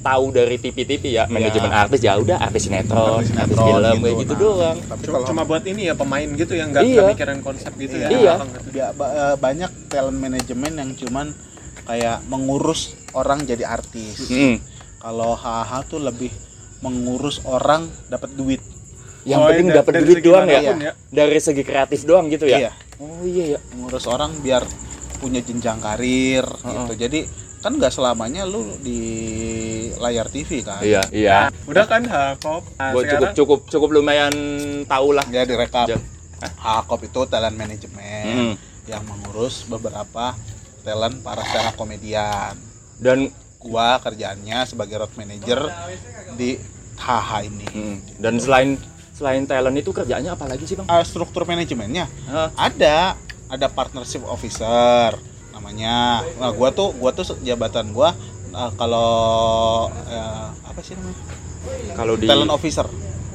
[0.00, 4.20] tahu dari TV-TV ya manajemen artis ya udah artis sinetron, artis, Artis film kayak gitu.
[4.20, 4.76] gitu Nah, doang.
[4.84, 7.04] tapi Cuma, kalau cuma buat ini ya pemain gitu yang nggak Iya.
[7.08, 8.08] mikirin konsep gitu ya.
[8.08, 8.34] Iya.
[8.36, 8.68] gitu.
[8.74, 11.26] Ba- ba- eh, banyak talent manajemen yang cuman
[11.84, 12.80] kayak mengurus
[13.12, 14.28] orang jadi artis.
[14.28, 14.60] Mm.
[15.04, 16.32] Kalau HH tuh lebih
[16.80, 18.64] mengurus orang dapat duit.
[19.22, 20.60] Yang Oh, penting da- dapat duit doang ya.
[20.64, 20.92] ya.
[21.06, 22.58] Dari segi kreatif doang gitu ya.
[22.58, 23.58] Iya, Oh iya ya.
[23.70, 24.64] mengurus orang biar
[25.18, 26.92] punya jenjang karir gitu.
[26.94, 27.20] Jadi
[27.60, 29.00] kan nggak selamanya lu di
[29.94, 30.80] layar TV kan.
[30.80, 31.48] Iya, iya.
[31.64, 32.64] Udah kan ha, Kop.
[32.74, 34.34] Nah, Gua cukup sekarang cukup cukup lumayan
[34.84, 35.24] tahu lah.
[35.28, 35.88] Ya direkap.
[36.58, 38.54] Hakop itu talent manajemen Mm.
[38.86, 40.32] yang mengurus beberapa
[40.80, 42.56] talent para stand up komedian.
[42.94, 43.32] Dan
[43.64, 45.72] Gua kerjaannya sebagai road manager
[46.34, 46.60] di
[46.94, 47.66] HH ini.
[47.66, 48.76] mm, dan selain
[49.10, 50.86] selain talent itu kerjanya apa lagi sih, Bang?
[50.86, 52.50] Ah, struktur manajemennya Hah?
[52.54, 55.16] ada ada partnership officer
[55.48, 58.10] namanya nah gua tuh gua tuh jabatan gua
[58.48, 59.10] eh, kalau
[60.04, 61.18] eh, apa sih namanya
[61.94, 62.86] Kalau di talent officer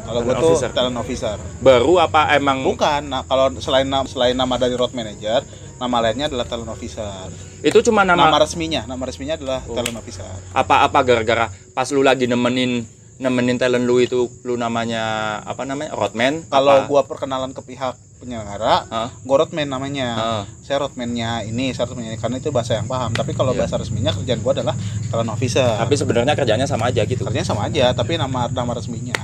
[0.02, 0.70] kalau gua Talent tuh officer.
[0.70, 5.42] talent officer baru apa emang bukan nah kalau selain selain nama dari road manager
[5.80, 9.74] nama lainnya adalah talent officer itu cuma nama, nama, resminya nama resminya adalah Oh.
[9.74, 12.84] talent officer apa-apa gara-gara pas lu lagi nemenin
[13.18, 15.04] nemenin talent lu itu lu namanya
[15.42, 16.88] apa namanya roadman kalau apa?
[16.88, 19.10] gua perkenalan ke pihak penyelenggara Hah?
[19.24, 20.44] gua roadman namanya Hah.
[20.60, 23.63] saya roadman-nya ini saya roadman karena itu bahasa yang paham tapi kalau Iya.
[23.63, 24.76] bahasa resminya kerjaan gua adalah
[25.08, 29.15] talent officer tapi sebenarnya kerjanya sama aja gitu kerjanya sama aja tapi nama nama resminya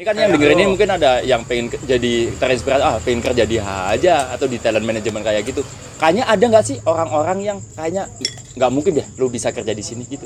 [0.00, 0.70] ini kan yang dengerin ini lu.
[0.72, 4.80] mungkin ada yang pengen jadi terinspirasi ah pengen kerja di H aja atau di talent
[4.80, 5.60] management kayak gitu.
[6.00, 8.08] Kayaknya ada nggak sih orang-orang yang kayaknya
[8.56, 10.24] nggak mungkin deh lu bisa kerja di sini gitu?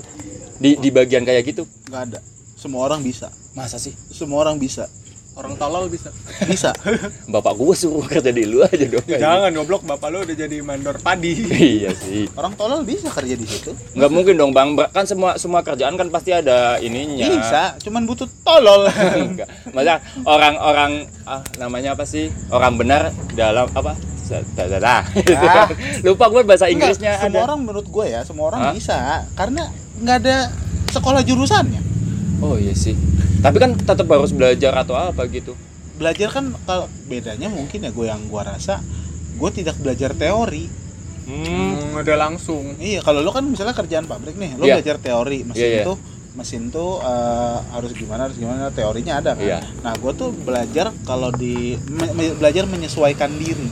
[0.62, 1.66] Di di bagian kayak gitu?
[1.90, 2.18] Nggak ada.
[2.54, 3.34] Semua orang bisa.
[3.58, 3.90] Masa sih?
[4.14, 4.86] Semua orang bisa
[5.34, 6.10] orang tolol bisa.
[6.46, 6.70] bisa.
[7.34, 10.96] Bapak gua suruh kerja di lu aja dong Jangan goblok bapak lu udah jadi mandor
[11.02, 11.34] padi.
[11.82, 12.30] iya sih.
[12.38, 13.74] Orang tolol bisa kerja di situ.
[13.98, 14.78] Nggak mungkin dong bang.
[14.94, 17.26] Kan semua semua kerjaan kan pasti ada ininya.
[17.26, 18.86] Bisa cuman butuh tolol.
[19.26, 19.50] Enggak.
[19.74, 22.30] Masa orang-orang ah, namanya apa sih?
[22.54, 23.98] Orang benar dalam apa?
[24.24, 25.02] Sa- dah, dah, dah.
[25.36, 25.68] Ah.
[26.06, 27.46] lupa gue bahasa Enggak, Inggrisnya semua ada.
[27.50, 28.72] orang menurut gue ya semua orang Hah?
[28.72, 29.26] bisa.
[29.34, 29.68] Karena
[29.98, 30.36] nggak ada
[30.94, 31.82] sekolah jurusannya.
[32.38, 33.13] Oh iya sih
[33.44, 35.52] tapi kan tetap harus belajar atau apa gitu
[35.94, 38.80] belajar kan kalau bedanya mungkin ya gue yang gue rasa
[39.36, 40.64] gue tidak belajar teori
[41.28, 41.44] hmm.
[41.44, 42.74] Hmm, udah langsung.
[42.78, 44.80] iya kalau lo kan misalnya kerjaan pabrik nih lo Iya.
[44.80, 45.84] belajar teori mesin Iya, iya.
[45.84, 45.96] tuh
[46.34, 49.58] mesin tuh eh, harus gimana harus gimana teorinya ada kan Iya.
[49.84, 53.68] nah gue tuh belajar kalau di me- belajar menyesuaikan diri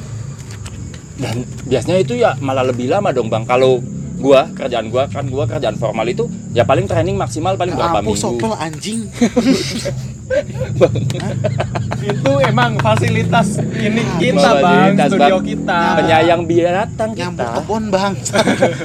[1.16, 3.82] dan biasanya itu ya malah lebih lama dong bang kalau
[4.22, 8.00] gua kerjaan gua kan gua kerjaan formal itu ya paling training maksimal paling berapa Apa
[8.00, 8.16] minggu.
[8.16, 9.10] sopel anjing.
[12.00, 15.44] Itu emang fasilitas ini Ah, kita, Bang, fasilitas, studio Bang.
[15.44, 15.80] kita.
[15.98, 17.56] penyayang binatang nyambut kita.
[17.58, 18.14] kebon bang.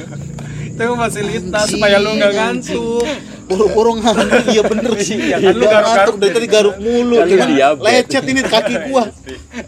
[0.70, 3.06] Itu fasilitas supaya lu nggak ngantuk.
[3.48, 7.16] Buru-buru ngantuk iya bener sih Iya, kan lu Nggak garuk-garuk ngantuk dari tadi garuk mulu
[7.16, 7.84] lu cuman diabetes.
[7.88, 9.04] lecet ini kaki gua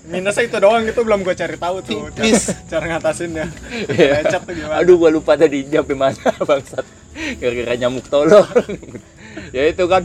[0.07, 2.01] Minusnya itu doang itu belum gua cari tahu tuh.
[2.11, 2.43] Cara, Tipis.
[2.67, 3.47] cara ngatasinnya.
[3.89, 4.11] Iya.
[4.21, 4.79] Lecet tuh gimana?
[4.79, 6.85] Aduh, gua lupa tadi nyampe mana bangsat.
[7.39, 8.47] Gara-gara nyamuk tolong.
[9.57, 10.03] ya itu kan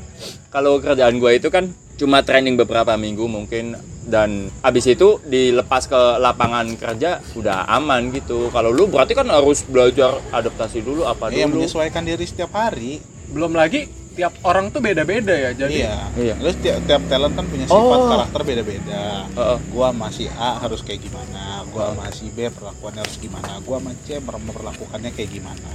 [0.50, 3.74] kalau kerjaan gua itu kan cuma training beberapa minggu mungkin
[4.06, 8.50] dan habis itu dilepas ke lapangan kerja udah aman gitu.
[8.50, 11.60] Kalau lu berarti kan harus belajar adaptasi dulu apa iya dulu.
[11.60, 15.52] menyesuaikan diri setiap hari Belum lagi tiap orang tuh beda-beda ya.
[15.52, 16.34] Jadi iya Iya.
[16.38, 18.08] terus tiap, tiap talent kan punya sifat Oh.
[18.08, 19.58] karakter beda-beda Heeh.
[19.70, 24.16] gua masih A harus kayak gimana gua masih B perlakuannya harus gimana gua sama C
[24.18, 25.68] memperlakukannya kayak gimana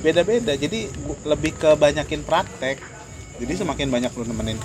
[0.00, 2.80] beda-beda jadi gua- lebih ke banyakin praktek
[3.36, 4.56] jadi semakin banyak lu nemenin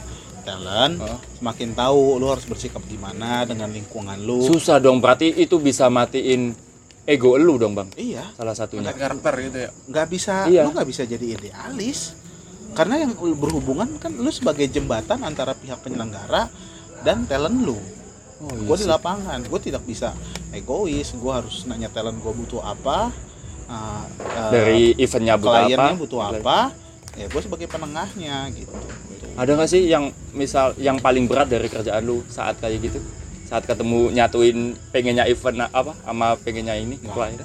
[0.42, 1.20] talent Oh.
[1.36, 6.56] semakin tahu lu harus bersikap gimana dengan lingkungan lu Susah dong berarti itu bisa matiin
[7.06, 7.90] ego lu dong, Bang.
[7.96, 8.92] iya Salah satunya.
[8.92, 9.70] Karakter gitu ya.
[9.88, 10.64] nggak bisa Iya.
[10.64, 12.16] lu nggak bisa jadi idealis
[12.70, 16.50] karena yang berhubungan kan lu sebagai jembatan antara pihak penyelenggara
[17.02, 17.80] dan talent lu
[18.40, 20.16] Oh, gue di lapangan gue tidak bisa
[20.50, 23.12] egois gue harus nanya talent gue butuh apa
[23.68, 26.00] uh, uh, Dari eventnya butuh kliennya apa?
[26.00, 26.58] butuh apa
[27.20, 28.72] ya gue sebagai penengahnya gitu
[29.36, 33.04] Ada nggak sih yang misal yang paling berat dari kerjaan lu saat kayak gitu?
[33.50, 34.58] Saat ketemu nyatuin
[34.88, 37.42] pengennya event apa sama pengennya ini Nggak klien?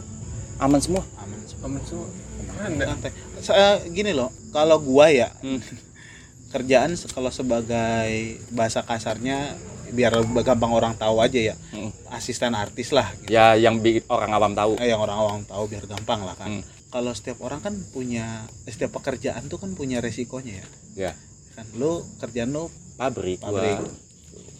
[0.56, 1.64] aman semua aman semua.
[1.64, 2.06] Aman semua.
[2.46, 2.86] Keren deh.
[2.86, 3.10] Santai.
[3.40, 3.56] Sa-
[3.88, 5.58] gini loh, kalau gua ya Hmm.
[6.52, 8.12] kerjaan kalau sebagai
[8.50, 9.56] bahasa kasarnya
[9.90, 11.56] biar gampang orang tahu aja ya.
[11.70, 11.90] Hmm.
[12.08, 13.28] Asisten artis lah gitu.
[13.28, 16.52] ya yang bikin orang awam tahu Eh, yang orang awam tahu biar gampang lah kan.
[16.52, 16.62] Hmm.
[16.88, 20.66] Kalau setiap orang kan punya setiap pekerjaan tuh kan punya resikonya ya.
[21.00, 21.12] ya
[21.54, 23.50] Kan lu kerjaan lu pabrik gua.
[23.50, 23.78] pabrik.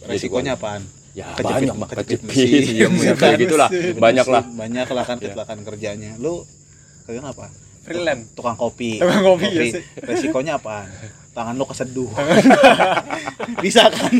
[0.03, 0.83] Resikonya apaan?
[1.15, 2.91] Ya Kejepit- banyak kejepit kejepit mesin.
[3.01, 5.23] ya kayak gitulah banyak lah Banyak lah kan Ya.
[5.25, 6.11] kecelakaan kerjanya.
[6.17, 6.43] Lu
[7.03, 7.47] kerjaan apa?
[7.81, 8.33] Freelance.
[8.33, 8.97] Tukang kopi.
[8.97, 9.83] Tukang kopi, iya sih.
[9.97, 10.89] Resikonya apaan?
[11.31, 12.09] Tangan lu keseduh.
[13.59, 14.11] bisa kan?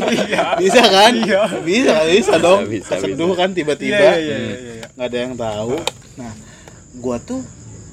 [0.56, 1.12] Bisa kan?
[1.12, 1.42] Iya.
[1.60, 2.64] Bisa, bisa dong.
[2.66, 3.38] Bisa, keseduh bisa.
[3.38, 3.96] kan tiba-tiba.
[3.96, 4.86] Iya, iya, iya, iya, iya.
[4.90, 5.74] nggak ada yang tahu.
[6.16, 6.32] Nah,
[6.96, 7.40] gua tuh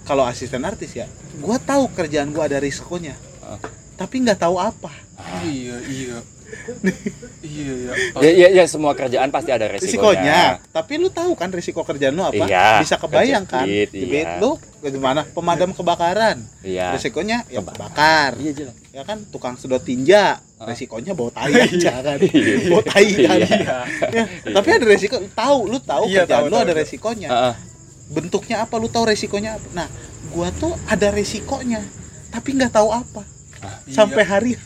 [0.03, 1.07] kalau asisten artis ya,
[1.39, 3.15] gua tahu kerjaan gua ada risikonya.
[3.41, 3.59] Ah.
[3.95, 4.91] Tapi nggak tahu apa.
[5.41, 6.17] Iya, iya.
[7.43, 7.91] Iya, iya.
[8.17, 10.41] ya, ya, ya semua kerjaan pasti ada resikonya, Risikonya.
[10.71, 12.39] Tapi lu tahu kan risiko kerjaan lu apa?
[12.41, 13.67] Iya, Bisa kebayang kan?
[13.67, 14.39] Jepit iya.
[14.39, 15.23] lu gimana?
[15.25, 16.39] Pemadam kebakaran.
[16.61, 18.31] iya Risikonya ya Keba- kebakar.
[18.37, 20.39] iya jelas Ya kan tukang sedot tinja.
[20.55, 20.65] Ah.
[20.65, 22.17] Resikonya bau tai aja kan.
[22.69, 23.37] bau tai kan.
[23.37, 23.77] Iya.
[24.07, 26.79] Ya, Tapi ada resiko, tahu lu tahu Iya, kerjaan tahu, lu tahu, ada tahu.
[26.79, 27.29] resikonya.
[27.29, 27.55] Ah.
[28.05, 29.87] bentuknya apa lu tahu resikonya apa nah
[30.29, 31.81] gua tuh ada resikonya
[32.29, 33.23] tapi nggak tahu apa
[33.83, 33.95] Iya.
[33.95, 34.65] sampai hari H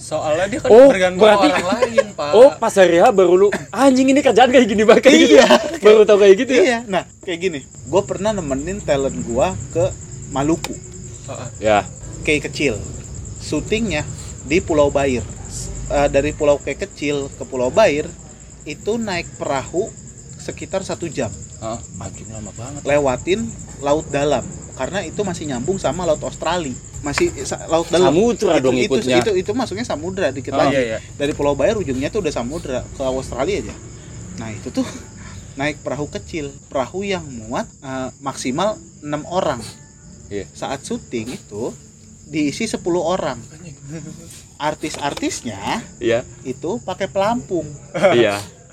[0.00, 2.30] Soalnya dia kan Oh, bergantung berarti- orang lain, Pak.
[2.32, 5.48] oh pas hari H baru lu anjing ini kerjaan kayak gini banget kayak gitu ya?
[5.78, 6.62] Baru tau kayak gitu ya?
[6.64, 6.78] Iya.
[6.86, 7.60] Nah kayak gini.
[7.84, 9.92] Gua pernah nemenin talent gua ke
[10.30, 10.72] Maluku.
[11.28, 11.48] Heeh.
[11.60, 11.78] ya.
[12.20, 12.74] Kayak kecil.
[13.38, 14.02] Syutingnya
[14.42, 15.20] di Pulau Bair.
[15.86, 18.08] Eh, dari Pulau kayak kecil ke Pulau Bair
[18.62, 19.92] itu naik perahu
[20.38, 21.28] sekitar satu jam
[22.00, 22.80] Anjing lama banget.
[22.88, 23.40] Lewatin
[23.84, 24.44] laut dalam
[24.80, 26.72] karena itu masih nyambung sama laut Australia.
[27.04, 27.28] Masih
[27.68, 28.12] laut dalam.
[28.12, 29.20] Samudra itu, dong itu, ikutnya.
[29.20, 30.98] itu, itu masuknya samudra dikit Oh, lagi iya, iya.
[31.20, 33.74] dari Pulau Bayar ujungnya tuh udah samudra ke Australia aja.
[34.40, 34.88] Nah itu tuh
[35.60, 36.48] naik perahu kecil.
[36.72, 39.60] Perahu yang muat eh, maksimal enam orang.
[40.30, 40.46] Iya.
[40.54, 41.74] saat syuting itu
[42.30, 43.36] diisi 10 orang.
[44.70, 46.22] Artis-artisnya iya.
[46.46, 47.66] itu pakai pelampung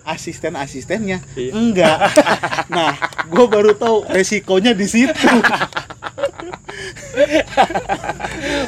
[0.07, 1.19] iya asisten-asistennya.
[1.35, 1.51] Iya.
[1.51, 1.97] enggak.
[2.75, 2.95] Nah
[3.27, 5.27] gue baru tahu resikonya di situ.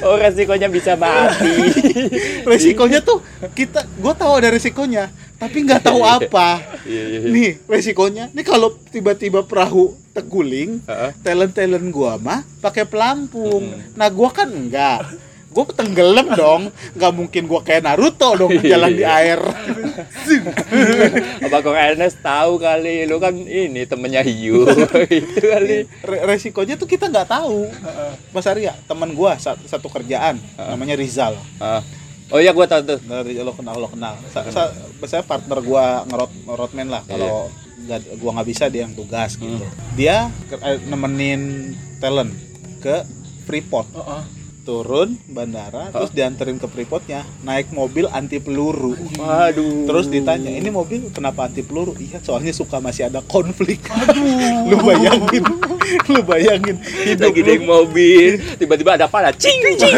[0.04, 1.48] Oh resikonya bisa mati.
[2.50, 3.24] Resikonya tuh
[3.56, 5.08] kita gue tahu ada resikonya
[5.40, 6.60] tapi nggak tahu apa.
[6.84, 7.30] Iya iya iya.
[7.32, 11.12] nih resikonya nih kalau tiba-tiba perahu terguling Heeh.
[11.24, 13.72] talent talent gua mah pakai pelampung.
[13.96, 15.29] Nah gua kan enggak
[15.62, 16.62] gua tenggelam dong.
[16.94, 19.40] Nggak mungkin gua kayak Naruto dong jalan di air.
[21.42, 24.64] Abang Ernest tahu kali lu kan ini temennya Hiu
[25.10, 25.86] itu kali.
[26.02, 27.68] Re- resikonya tuh kita nggak tahu.
[28.30, 31.36] Mas Arya teman gua sa- satu kerjaan namanya Rizal.
[32.30, 33.00] Oh iya gua tahu tuh.
[33.02, 34.14] Dari lo kenal lo kenal.
[34.30, 37.02] Sa, sa- biasanya partner gua ngerot ngerotman lah.
[37.04, 39.66] Kalau nggak gua nggak bisa dia yang tugas gitu.
[39.96, 42.32] Dia ke- eh, nemenin talent
[42.80, 43.02] ke
[43.44, 43.90] Freeport.
[43.92, 44.22] Heeh.
[44.68, 48.94] Turun bandara terus dianterin ke Freeportnya naik mobil anti peluru.
[49.18, 49.88] Waduh.
[49.90, 51.96] Terus ditanya ini mobil kenapa anti peluru?
[51.98, 53.82] Iya soalnya suka masih ada konflik.
[54.70, 55.44] Lu bayangin
[56.12, 59.34] lu bayangin hidup lagi naik mobil tiba-tiba ada apa?
[59.36, 59.96] Cing cing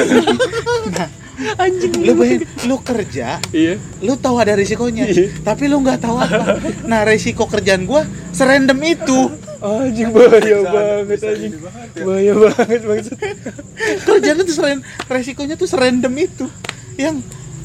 [1.58, 1.92] anjing.
[2.06, 3.76] lu bayangin lu kerja iya.
[3.98, 5.10] lu tahu ada risikonya
[5.42, 6.62] tapi lu nggak tahu apa.
[6.86, 11.54] Nah risiko kerjaan gua serandom itu anjing bahaya banget anjing.
[11.56, 12.04] banget ya.
[12.04, 13.16] bahaya banget maksud.
[14.02, 16.46] Kerjaan itu seren resikonya tuh serandom itu.
[16.96, 17.22] Yang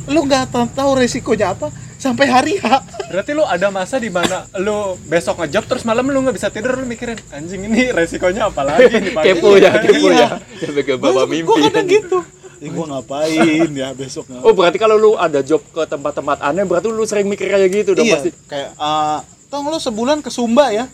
[0.06, 2.66] lu nggak tahu, tahu resikonya apa sampai hari H.
[3.08, 6.76] Berarti lu ada masa di mana lu besok ngejob terus malam lu nggak bisa tidur
[6.76, 10.14] lu mikirin anjing ini resikonya apa lagi nih Pak?" kepo ya kepo Iya.
[10.14, 10.28] ya.
[10.62, 12.18] Sampai ke bawa Gua- mimpi gua kadang gitu.
[12.56, 16.88] Ya, gua ngapain ya besok oh berarti kalau lu ada job ke tempat-tempat aneh berarti
[16.88, 18.30] lu sering mikir kayak gitu dong iya pasti.
[18.46, 19.18] kayak eh
[19.56, 20.84] tong lu sebulan ke Sumba ya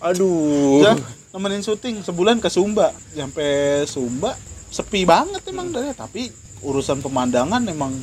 [0.00, 0.92] aduh Ya,
[1.30, 3.50] nemenin syuting sebulan ke Sumba sampai
[3.84, 4.34] Sumba
[4.68, 6.28] sepi banget emang dari tapi
[6.60, 7.94] urusan pemandangan emang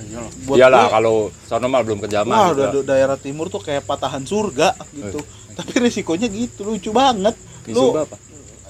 [0.00, 0.32] Iyalah.
[0.42, 2.56] buat iyalah gua- kalau sono mah belum kejaman Wah, gitu.
[2.56, 5.20] udah da- daerah timur tuh kayak patahan surga gitu.
[5.52, 7.36] Tapi resikonya gitu, lucu banget.
[7.62, 8.16] Di Lu Sumba apa?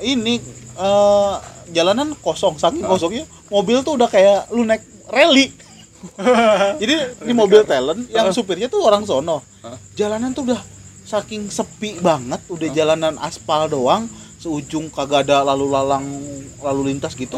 [0.01, 0.43] ini
[0.75, 1.35] eh,
[1.71, 5.55] jalanan kosong, saking kosongnya mobil tuh udah kayak lu naik rally.
[6.81, 9.47] Jadi ini mobil talent yang supirnya tuh orang sono.
[9.61, 9.79] Hah?
[9.95, 10.59] Jalanan tuh udah
[11.11, 14.07] saking sepi banget, udah jalanan aspal doang,
[14.39, 16.07] seujung kagak ada lalu lalang
[16.63, 17.35] lalu lintas gitu.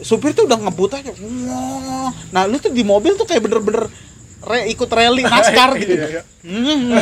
[0.00, 1.12] Supir tuh udah ngebut aja.
[2.28, 3.88] Nah, lu tuh di mobil tuh kayak bener-bener
[4.42, 5.92] re ikut rally NASCAR gitu.
[5.96, 6.22] Iya, iya.
[6.46, 6.94] Hmm.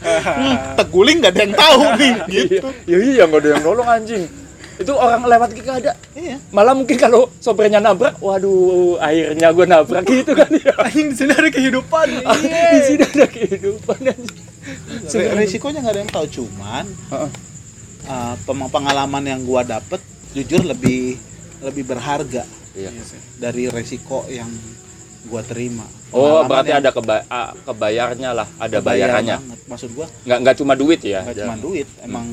[0.00, 2.68] Hmm, Teguling gak ada yang tahu nih gitu.
[2.88, 4.24] iya iya nggak ada yang nolong anjing
[4.74, 6.40] itu orang lewat gak ada Iya.
[6.50, 11.32] malah mungkin kalau sopirnya nabrak waduh akhirnya gue nabrak gitu kan ya Anjing di sini
[11.36, 12.06] ada kehidupan.
[12.72, 14.43] di sini ada kehidupan anjing
[15.06, 17.30] resikonya nggak ada yang tahu cuman Heeh.
[18.06, 18.34] uh,
[18.68, 20.00] pengalaman yang gua dapet
[20.30, 21.16] jujur lebih
[21.60, 22.44] lebih berharga
[22.74, 22.90] Iya.
[22.90, 23.04] Iya
[23.38, 24.50] dari resiko yang
[25.24, 27.26] gua terima Oh, Pengalaman berarti yang ada keba-
[27.64, 29.36] kebayarnya lah, ada kebayar bayarannya.
[29.36, 29.58] banget.
[29.66, 31.20] maksud gua Nggak nggak cuma duit ya.
[31.22, 32.26] nggak cuma duit emang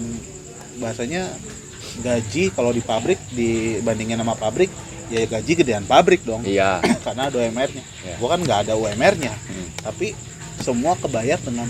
[0.78, 1.30] bahasanya
[2.00, 4.70] gaji kalau di pabrik dibandingin sama pabrik
[5.08, 6.80] ya gaji gedean pabrik dong Iya.
[7.06, 7.84] karena ada UMR-nya.
[8.02, 8.16] Ya.
[8.18, 9.68] Gua kan nggak ada UMR-nya, Hmm.
[9.84, 10.14] tapi
[10.58, 11.68] semua kebayar dengan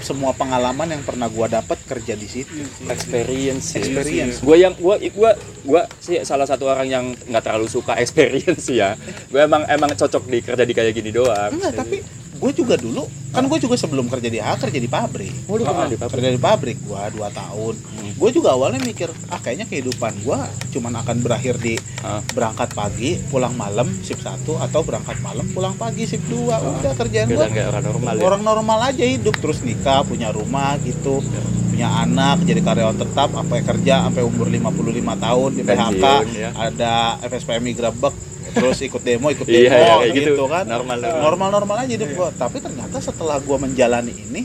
[0.00, 2.64] semua pengalaman yang pernah gua dapat kerja di situ.
[2.88, 3.74] Experience.
[3.74, 3.82] sih.
[3.82, 4.40] Experience.
[4.40, 5.32] Gue yang gua gua
[5.66, 8.94] gua sih salah satu orang yang nggak terlalu suka experience ya.
[9.28, 11.52] Gue emang emang cocok di kerja di kayak gini doang.
[11.54, 12.00] Enggak, tapi
[12.38, 15.44] gue juga dulu kan gue juga sebelum kerja di A kerja di pabrik.
[15.44, 16.14] Oh, lu pernah di pabrik?
[16.16, 17.74] Kerja di pabrik gua 2 tahun.
[18.14, 22.22] Gue juga awalnya mikir, ah kayaknya kehidupan gua cuman akan berakhir di Ah.
[22.30, 26.56] berangkat pagi, pulang malam shift 1 atau berangkat malam, pulang pagi shift 2.
[26.78, 28.22] Udah kerjaan Udah gua nggak orang normal ya.
[28.24, 31.20] orang normal aja hidup terus nikah punya rumah gitu
[31.68, 34.74] punya anak jadi karyawan tetap sampai kerja sampai umur 55
[35.16, 36.50] tahun di PHK ya.
[36.52, 38.14] ada FSPMI grebek
[38.58, 40.44] terus ikut demo ikut Iya, demo iya, kayak gitu, gitu.
[40.50, 40.64] kan.
[40.66, 41.48] Normal, normal.
[41.54, 42.28] normal aja hidup gua.
[42.34, 44.42] Tapi ternyata setelah gua menjalani ini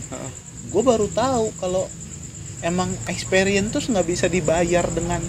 [0.70, 1.86] gua baru tahu kalau
[2.62, 5.22] emang experience tuh nggak bisa dibayar dengan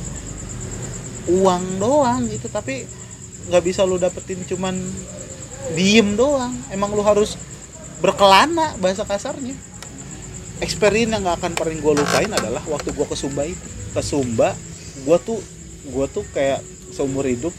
[1.29, 2.47] uang doang gitu.
[2.53, 2.85] Tapi
[3.49, 4.77] nggak bisa lu dapetin cuman
[5.73, 6.53] diem doang.
[6.69, 7.41] Emang lu harus
[7.99, 9.57] berkelana bahasa kasarnya.
[10.63, 13.69] Experience yang nggak akan paling gue lupain adalah waktu gue ke Sumba itu.
[13.91, 14.55] Ke Sumba
[15.05, 15.43] gue tuh
[15.85, 16.65] gue tuh kayak
[16.95, 17.51] seumur hidup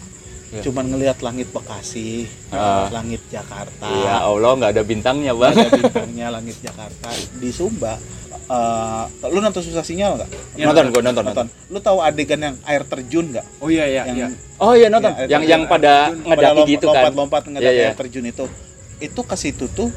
[0.47, 0.61] Ya.
[0.61, 2.87] cuman ngelihat langit Bekasi Ah.
[2.89, 5.51] langit Jakarta Iya, Allah nggak ada bintangnya bang.
[5.53, 7.97] ada bintangnya langit Jakarta di Sumba
[8.45, 11.45] eh, lu nonton susah sinyal nggak Iya, nonton, gue nonton, nonton.
[11.45, 14.27] nonton lu tahu adegan yang air terjun nggak Oh iya iya yang iya.
[14.55, 15.11] Oh iya nonton.
[15.11, 16.93] Iya, yang itu yang ada- pada pada ngedaki lompat- gitu kan.
[16.95, 17.87] lompat-lompat ngedaki Iya, iya.
[17.87, 18.45] air terjun itu
[18.97, 19.89] itu ke situ tuh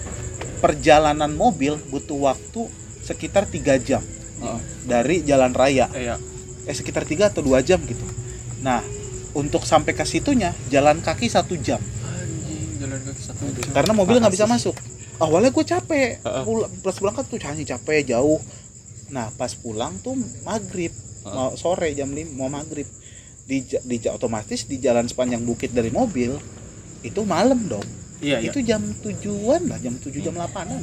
[0.57, 2.67] perjalanan mobil butuh waktu
[3.01, 4.03] sekitar tiga jam
[4.39, 4.59] Heeh.
[4.83, 6.17] dari jalan raya Iya.
[6.65, 8.03] eh sekitar tiga atau dua jam gitu
[8.59, 8.83] nah
[9.37, 11.81] untuk sampai ke situnya jalan kaki satu jam.
[11.81, 13.71] Anjing jalan kaki satu jam.
[13.75, 14.77] karena mobil nggak bisa masuk.
[15.19, 16.23] Awalnya gue capek.
[16.23, 16.45] Heeh.
[16.47, 18.39] Pul- pas berangkat tuh hanya capek jauh.
[19.11, 20.15] Nah pas pulang tuh
[20.47, 20.95] maghrib.
[21.29, 22.87] Mau sore jam 5 mau maghrib.
[23.49, 26.37] Di, di otomatis di jalan sepanjang bukit dari mobil
[27.01, 27.85] itu malam dong.
[28.19, 28.51] Iya iya.
[28.51, 30.83] itu jam tujuan lah jam 7 jam 8an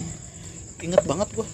[0.79, 1.47] inget banget gua.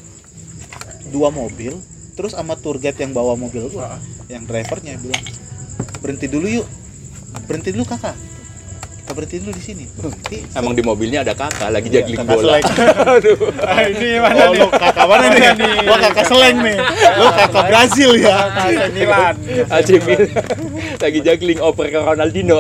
[1.09, 1.73] Dua mobil
[2.13, 3.97] terus sama tour guide yang bawa mobil gua
[4.29, 5.25] yang drivernya bilang
[5.99, 6.67] berhenti dulu yuk
[7.45, 8.15] berhenti dulu kakak
[9.01, 12.32] kita berhenti dulu di sini berhenti Emang di mobilnya ada kakak lagi Iya, juggling kakak
[12.32, 12.43] bola.
[12.47, 12.63] selek.
[13.67, 14.69] Ah, ini mana Oh, nih?
[14.69, 15.41] kakak mana nih?
[15.82, 16.78] Gua kakak seleng nih.
[17.17, 18.38] Lu kakak Brazil ya.
[18.47, 19.36] AC Milan.
[19.76, 20.30] AC Milan
[20.97, 22.59] lagi juggling oper ke Ronaldinho.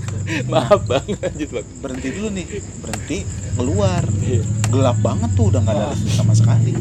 [0.52, 1.66] Maaf bang, lanjut bang.
[1.80, 2.46] Berhenti dulu nih.
[2.78, 3.18] Berhenti
[3.54, 4.02] keluar.
[4.20, 4.42] Iya.
[4.68, 6.72] Gelap banget tuh udah nggak ada listrik sama sekali.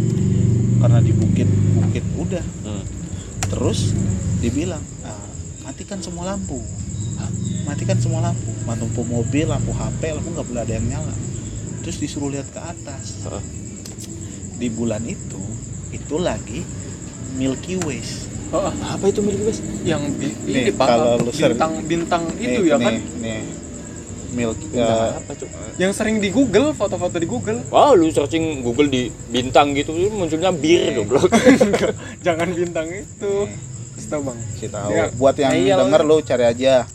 [0.77, 2.45] Karena di bukit-bukit udah.
[2.61, 2.83] Hmm.
[3.47, 3.95] Terus
[4.37, 5.25] dibilang, ah,
[5.87, 6.59] matikan semua lampu.
[7.63, 8.51] Matikan semua lampu.
[8.67, 11.15] Lampu mobil, lampu HP, lampu nggak boleh ada yang nyala.
[11.79, 13.23] Terus disuruh lihat ke atas.
[13.23, 13.43] Heeh.
[14.59, 15.39] Di bulan itu,
[15.95, 16.67] itu lagi
[17.39, 18.03] Milky Way.
[18.51, 19.55] Oh, Apa itu Milky Way?
[19.87, 23.41] yang bi Nih, ini Pak, kalau bintang bintang itu Nih, ya kan nih, nih.
[24.35, 25.49] Milky Bintang eh, apa cuk?
[25.79, 30.51] yang sering di Google foto-foto di Google Wow, lu searching Google di bintang gitu munculnya
[30.51, 31.31] bir goblok.
[32.27, 33.33] jangan bintang itu
[34.07, 34.89] Terus tau bang si tahu.
[34.89, 36.87] Ya, Buat yang iya, denger lu cari aja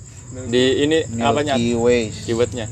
[0.48, 1.60] Di ini apanya?
[1.60, 2.02] Milky Way.
[2.24, 2.66] Keywordnya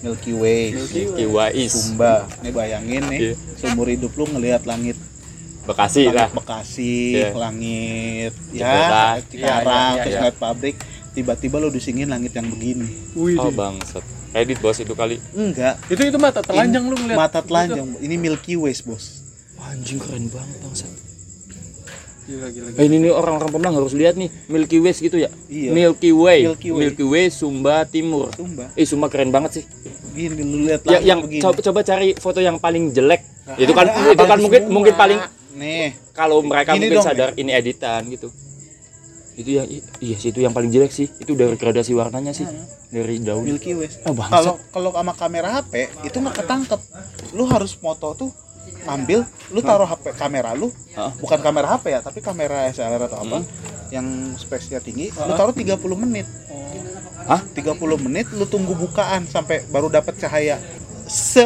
[0.00, 0.62] Milky Way.
[0.72, 1.72] Milky Kiwais.
[1.74, 2.24] Sumba.
[2.40, 3.34] Nih bayangin nih, Iya.
[3.58, 4.94] seumur hidup lu ngelihat langit
[5.66, 6.30] Bekasi lah.
[6.30, 7.28] langit Bekasi, Iya.
[7.34, 9.16] langit Cikarang.
[9.18, 10.20] ya, Cikarang, Iya, iya, terus iya.
[10.22, 10.76] ngeliat pabrik,
[11.12, 12.88] tiba-tiba lu disingin langit yang begini.
[13.12, 14.00] Wih, Oh bangsat.
[14.32, 15.20] Edit bos itu kali.
[15.34, 17.96] Enggak, itu itu mata telanjang lu ngeliat mata telanjang.
[18.00, 19.24] Ini Milky Way, Bos.
[19.58, 21.07] Anjing keren banget bangsat.
[22.28, 22.84] Gila gila, Eh, gila.
[22.84, 25.32] ini nih orang-orang Pemalang harus lihat nih Milky Way gitu ya.
[25.48, 25.70] Iya.
[25.72, 26.40] Milky Way.
[26.68, 27.26] Milky Way.
[27.30, 28.28] Sumba Timur.
[28.30, 28.68] Sumba.
[28.74, 29.64] Eh Sumba keren banget sih.
[30.12, 31.40] Gini lu lihat Ya, yang begini.
[31.40, 33.24] coba, coba cari foto yang paling jelek.
[33.56, 34.74] itu kan Ada, itu kan mungkin semua.
[34.76, 35.18] mungkin paling
[35.56, 38.28] nih, kalau mereka Gini mungkin dong, sadar ini editan gitu.
[39.34, 39.66] Itu yang
[39.98, 41.08] iya sih itu yang paling jelek sih.
[41.08, 42.44] Itu dari gradasi warnanya sih.
[42.88, 43.40] Dari daun.
[43.40, 43.88] Milky Way.
[44.04, 44.12] Oh.
[44.12, 45.72] Kalau kalau sama kamera HP
[46.04, 46.80] itu nggak ketangkep.
[47.32, 48.30] Lu harus foto tuh
[48.84, 50.68] ngambil, lu taruh HP kamera lu,
[51.18, 53.48] bukan kamera HP ya, tapi kamera SLR atau apa, Hmm.
[53.88, 54.06] yang
[54.36, 56.28] spesinya tinggi, lu taruh 30 menit.
[57.28, 57.44] Hah?
[57.52, 60.56] 30 menit lu tunggu bukaan sampai baru dapat cahaya.
[61.04, 61.44] Se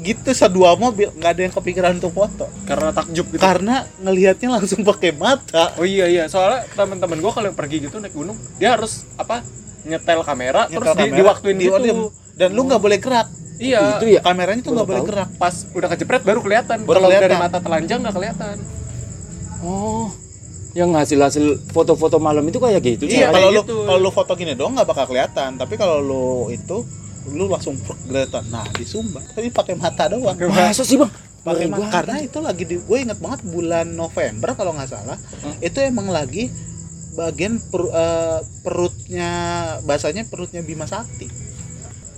[0.00, 2.48] gitu sedua mobil nggak ada yang kepikiran untuk foto.
[2.64, 3.40] Karena takjub gitu?
[3.40, 5.76] Karena ngelihatnya langsung pakai mata.
[5.76, 6.24] Oh iya iya.
[6.24, 9.44] Soalnya teman-teman gua kalau yang pergi gitu naik gunung dia harus apa
[9.84, 11.94] nyetel kamera terus Nyetel di, kamera, diwaktuin di- gitu
[12.36, 13.28] dan lu nggak boleh gerak.
[13.60, 14.00] Iya.
[14.00, 14.20] Itu ya.
[14.24, 15.10] kameranya tuh nggak boleh tahu.
[15.12, 15.28] gerak.
[15.36, 16.78] Pas udah kejepret baru kelihatan.
[16.88, 18.56] Baru kalau dari mata telanjang nggak kelihatan.
[19.60, 20.08] Oh.
[20.70, 23.82] yang hasil hasil foto-foto malam itu kayak gitu Iya, kalau lu gitu.
[23.82, 26.86] kalau lu foto gini doang nggak bakal kelihatan, tapi kalau lu itu
[27.34, 27.74] lu langsung
[28.06, 28.46] kelihatan.
[28.54, 29.18] Nah, di Sumba.
[29.34, 30.38] Tapi pakai mata doang.
[30.48, 31.10] masa sih bang?
[31.42, 31.90] Pakai mata.
[31.90, 35.18] karena itu lagi di gue inget banget bulan November kalau nggak salah.
[35.58, 36.48] Itu emang lagi
[37.12, 39.30] bagian per- eh, perutnya
[39.82, 41.26] bahasanya perutnya Bima Sakti.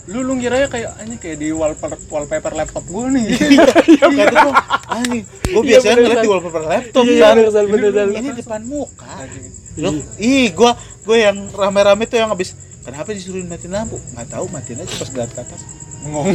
[0.02, 3.26] lu lu ngiranya kayak anjing kayak di wallpaper wallpaper laptop gue nih.
[4.02, 4.50] Iya, gua,
[4.90, 7.04] anjing, gue Iya, biasanya bener, ngeliat di wallpaper laptop.
[7.06, 8.18] Iya, bener, Sal, bener, Ini-.
[8.18, 9.14] Ini depan muka.
[9.78, 10.74] Lu, ih, gua
[11.06, 12.50] gue yang rame-rame tuh yang habis
[12.82, 13.94] kenapa disuruhin matiin lampu?
[14.10, 15.62] Nggak tahu matiin aja pas ngeliat ke atas.
[16.02, 16.26] bengong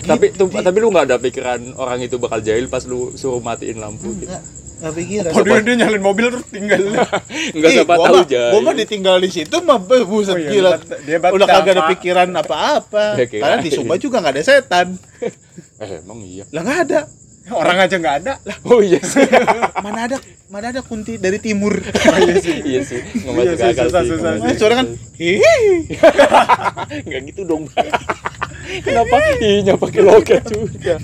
[0.00, 3.76] tapi tuh tapi lu nggak ada pikiran orang itu bakal jahil pas lu suruh matiin
[3.76, 4.32] lampu gitu
[4.80, 5.30] Enggak, enggak pikiran.
[5.30, 6.80] oh dia, dia nyalin mobil terus tinggal
[7.54, 10.70] nggak Ih, siapa tahu jahil Gua mah ditinggal di situ mah buset Oh iya, gila.
[10.74, 13.04] bat- dia bat- Udah kagak ada pikiran apa-apa.
[13.14, 13.26] Ya.
[13.26, 14.96] Karena di Sumba juga nggak ada setan.
[15.82, 17.00] eh emang iya Lah nggak ada.
[17.50, 19.26] orang aja nggak ada lah oh iya sih
[19.82, 20.16] Mana ada
[20.46, 21.72] mana ada kunti dari timur.
[22.62, 25.18] iya sih nggak masuk sih, akal susah, sih susah nggak Nah, masuk suara kan akal.
[25.18, 25.66] hihi.
[27.02, 27.64] nggak gitu dong
[28.78, 29.16] kenapa?
[29.42, 30.94] Inya pakai logat juga.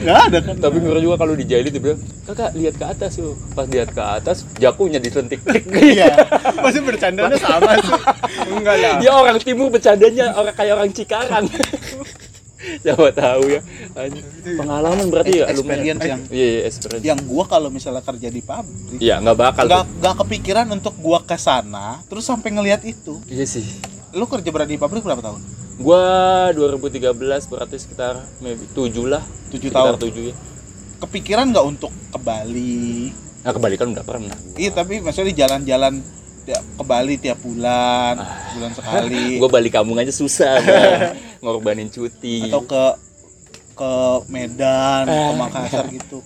[0.00, 0.54] Nggak ada kan.
[0.56, 3.36] tapi ngeri juga kalau dijahili dia bilang kakak lihat ke atas yuk.
[3.52, 5.44] Pas lihat ke atas jakunya disentik.
[5.74, 6.16] Iya.
[6.64, 8.00] pasti bercandanya sama sih.
[8.48, 8.96] Enggak lah.
[9.04, 11.44] Dia orang timur bercandanya orang kayak orang Cikarang
[12.82, 13.60] siapa tahu ya.
[14.44, 17.04] Pengalaman berarti ya lumayan Experience yang iya iya experience.
[17.04, 21.20] yang gua kalau misalnya kerja di pabrik iya nggak bakal nggak nggak kepikiran untuk gua
[21.24, 23.20] ke sana terus sampai ngelihat itu.
[23.28, 23.66] Iya sih.
[24.14, 25.40] Lu kerja berada di pabrik berapa tahun?
[25.82, 26.02] Gua
[26.54, 29.22] 2013 berarti sekitar maybe 7 lah.
[29.50, 30.12] Tujuh Sekitar tahun.
[30.12, 30.36] 7 ya
[31.04, 33.12] kepikiran nggak untuk ke Bali?
[33.44, 34.36] Nah kebalikan udah pernah.
[34.56, 36.00] Iya tapi maksudnya jalan-jalan
[36.46, 38.14] ya, ke Bali tiap bulan
[38.52, 39.24] bulan sekali.
[39.40, 41.16] Gua balik kampung aja susah Bang.
[41.42, 42.46] ngorbanin cuti.
[42.46, 42.84] Atau ke
[43.74, 43.92] ke
[44.28, 45.34] Medan ke Eh.
[45.34, 46.20] Makassar gitu.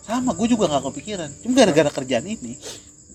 [0.00, 1.30] Sama gue juga nggak kepikiran.
[1.40, 2.54] Cuma gara-gara kerjaan ini.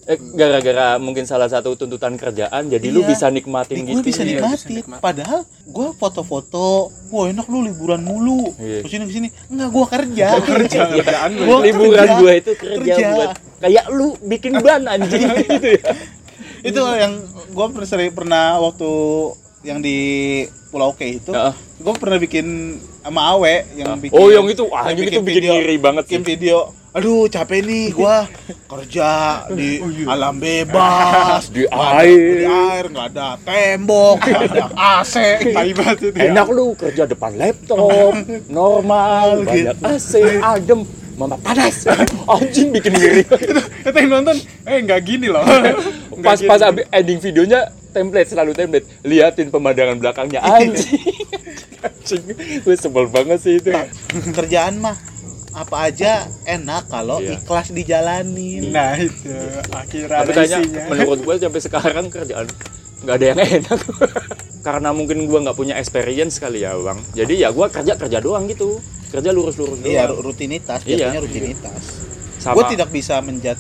[0.04, 3.08] Eh, gara-gara mungkin salah satu tuntutan kerjaan jadi lu Iya.
[3.08, 4.70] bisa nikmatin gue gitu bisa Iya, nikmatin.
[4.76, 5.00] Nikmatin.
[5.00, 6.68] padahal gue foto-foto
[7.08, 8.50] wah enak lu liburan mulu.
[8.56, 8.82] Iya.
[8.82, 10.28] ke sini ke sini enggak gue kerja.
[10.38, 13.08] Kerja kerjaan lu Gua liburan gua itu kerja, kerja.
[13.14, 13.30] buat
[13.62, 15.22] kayak lu bikin ban anjing.
[15.40, 15.92] Gitu ya
[16.62, 17.14] itu yang
[17.48, 18.92] gue pernah sering pernah waktu
[19.62, 19.98] yang di
[20.70, 21.54] Pulau K itu Heeh.
[21.54, 22.48] gue pernah bikin
[23.02, 26.12] sama Awe yang bikin oh yang itu ah, anjing itu bikin video- ngiri banget sih
[26.12, 26.58] bikin video
[26.92, 28.28] aduh capek nih gua
[28.68, 29.10] kerja
[29.50, 29.80] di
[30.12, 32.20] alam bebas Di air.
[32.36, 34.66] di air nggak ada tembok nggak ada
[35.00, 35.16] AC
[35.50, 36.30] tai banget itu ya.
[36.30, 38.12] enak lu kerja depan laptop
[38.52, 40.12] normal banyak AC
[40.44, 40.84] adem
[41.22, 41.86] mama panas.
[42.34, 44.38] Anjing bikin ngiri kita yang nonton.
[44.66, 45.46] Eh nggak gini loh.
[46.18, 46.50] Nggak pas gini.
[46.50, 47.60] pas abis ending videonya
[47.94, 48.86] template selalu template.
[49.06, 50.42] Liatin pemandangan belakangnya.
[50.42, 51.02] Anjing.
[51.80, 52.22] Anjing
[52.62, 53.70] gue sebel banget sih itu.
[54.34, 54.98] Kerjaan mah
[55.52, 57.36] apa aja enak kalau Iya.
[57.38, 58.72] ikhlas dijalanin.
[58.72, 59.30] Nah itu
[59.70, 62.48] akhirnya menurut gue sampai sekarang kerjaan
[63.02, 63.80] nggak ada yang enak
[64.62, 67.02] karena mungkin gue nggak punya experience kali ya bang.
[67.14, 68.78] Jadi ya gue kerja kerja doang gitu.
[69.10, 69.90] Kerja lurus lurus doang.
[69.90, 71.18] iya ru- rutinitas Iya.
[71.18, 71.82] rutinitas.
[72.38, 72.56] Sama.
[72.56, 73.60] Gue tidak bisa menjudge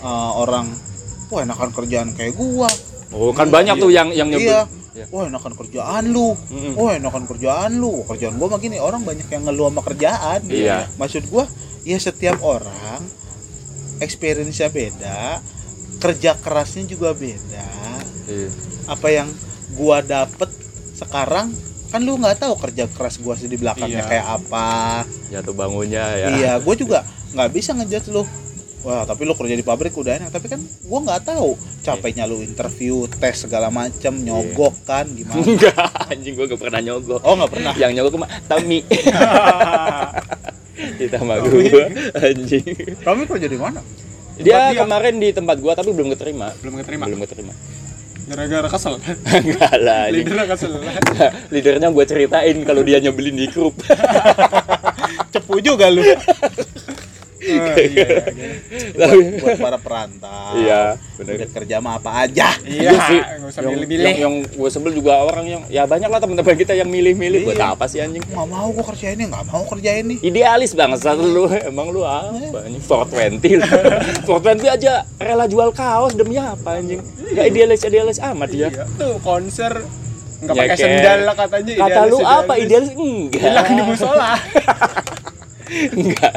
[0.00, 0.72] uh, orang
[1.28, 2.68] wah enakan kerjaan kayak gua.
[3.08, 4.48] Oh kan banyak tuh yang yang nyebut.
[4.48, 4.64] Iya.
[4.92, 5.06] Iya.
[5.08, 6.36] wah enakan kerjaan lu.
[6.48, 6.76] Mm-mm.
[6.76, 8.04] wah enakan kerjaan lu.
[8.04, 10.40] Kerjaan gua mah gini orang banyak yang ngeluh sama kerjaan.
[10.44, 10.88] Iya.
[10.96, 11.44] maksud gua
[11.82, 13.00] ya setiap orang
[13.98, 15.38] experience-nya beda
[15.98, 17.68] kerja kerasnya juga beda.
[18.24, 18.50] Iya.
[18.84, 19.28] apa yang
[19.72, 20.50] gua dapet
[20.94, 21.50] sekarang
[21.92, 24.08] kan lu nggak tahu kerja keras gua di belakangnya Iya.
[24.08, 24.68] kayak apa.
[25.28, 26.28] Jatuh bangunnya ya.
[26.32, 26.98] Iya gua juga
[27.36, 28.24] nggak bisa ngejudge lu.
[28.82, 30.30] Wah tapi lu kerja di pabrik udah enak.
[30.32, 31.52] Tapi kan gua nggak tahu
[31.84, 35.36] capeknya lu interview tes segala macam nyogok kan gimana?
[35.44, 37.20] Enggak anjing gue gak pernah nyogok.
[37.20, 37.72] Oh nggak pernah?
[37.76, 38.78] Yang nyogok mah Tami
[40.96, 41.84] ditambah gue
[42.16, 42.64] anjing.
[43.04, 43.80] Kamu kerja di mana?
[44.40, 44.80] Dia dia.
[44.80, 46.56] kemarin di tempat gua tapi belum keterima.
[46.64, 47.04] Belum keterima?
[47.04, 47.52] Belum keterima
[48.28, 48.94] gara-gara kesel?
[49.42, 50.72] Enggak lah leadernya kesel.
[51.52, 53.74] Leadernya gue ceritain kalau dia nyebelin di grup.
[55.32, 56.04] Cepu juga lu
[57.42, 58.06] Oh, iya, iya.
[58.94, 60.54] buat, buat para perantau.
[60.54, 62.48] Iya benar udah kerja mah apa aja.
[62.62, 63.18] Iya sih.
[63.18, 64.04] nggak usah yang, milih-milih.
[64.04, 67.42] yang, yang gue sebel juga orang yang ya banyak lah teman-teman kita yang milih-milih.
[67.44, 67.74] Buat Iya.
[67.74, 68.22] apa sih anjing?
[68.22, 71.44] Nggak mau gua kerja ini nggak mau kerja ini idealis banget lu.
[71.64, 72.30] Emang lu apa
[72.62, 72.80] anjing?
[72.80, 73.66] 420 lu
[74.24, 77.02] 420 aja rela jual kaos demi apa anjing?
[77.28, 78.68] Nggak idealis idealis amat ya.
[78.68, 79.82] Iya, tuh konser.
[80.42, 80.82] Nggak pakai Nyeket.
[80.84, 82.90] sendal lah katanya kata lu apa idealis.
[82.92, 83.42] enggak.
[83.42, 84.30] Bilang di musola
[85.92, 86.34] enggak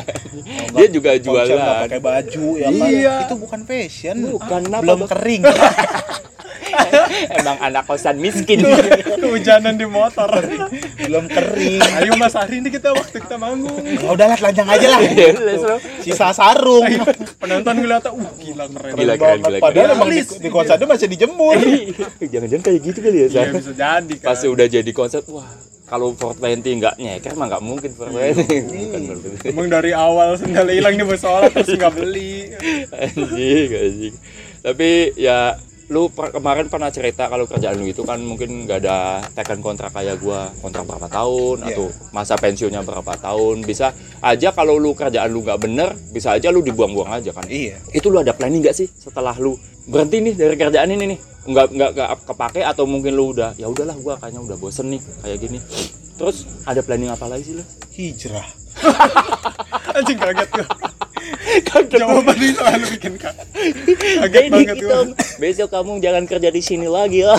[0.72, 3.16] dia juga jualan pakai baju ya kan Iya.
[3.26, 5.44] itu bukan fashion Bukan, kenapa, belum kering
[7.32, 8.60] emang anak kosan miskin
[9.22, 10.28] kehujanan di motor
[10.96, 11.80] Film kering.
[12.02, 13.80] Ayo Mas hari ini kita waktu kita manggung.
[13.84, 15.00] Ya udahlah telanjang aja lah.
[15.06, 15.80] Ya udah, slow.
[16.02, 16.84] Sisa sarung.
[17.38, 18.92] Penonton ngeliat, uh gila keren.
[18.96, 19.98] Gila, Keren gila, Padahal keren.
[20.00, 21.56] emang di, di konsernya masih dijemur.
[22.34, 24.28] Jangan-jangan kayak gitu kali ya, Iya bisa jadi kan.
[24.34, 25.48] Pas udah jadi konsep, wah
[25.86, 29.02] kalau 420 nggak nyeker mah nggak mungkin 420 bukan
[29.46, 32.50] 420 Emang dari awal sendal hilang nih mau sholat terus nggak beli.
[33.06, 34.16] anjing anjing.
[34.66, 38.98] Tapi ya lu per- kemarin pernah cerita kalau kerjaan lu itu kan mungkin nggak ada
[39.32, 41.68] tekan kontrak kayak gua kontrak berapa tahun Iya.
[41.72, 46.50] atau masa pensiunnya berapa tahun bisa aja kalau lu kerjaan lu nggak bener bisa aja
[46.50, 47.78] lu dibuang-buang aja kan Iya.
[47.92, 49.54] itu lu ada planning nggak sih setelah lu
[49.86, 53.70] berhenti nih dari kerjaan ini nih nggak nggak nggak kepake atau mungkin lu udah ya
[53.70, 55.62] udahlah gua kayaknya udah bosen nih kayak gini
[56.18, 57.64] terus ada planning apa lagi sih lu
[57.94, 58.48] Hijrah.
[59.96, 60.50] Anjing kaget
[61.26, 62.00] gue.
[62.00, 63.48] Jawaban ini selalu bikin kaget.
[64.22, 65.04] Kaget Jadi banget gitu, gue.
[65.42, 67.36] besok kamu jangan kerja di sini lagi ya.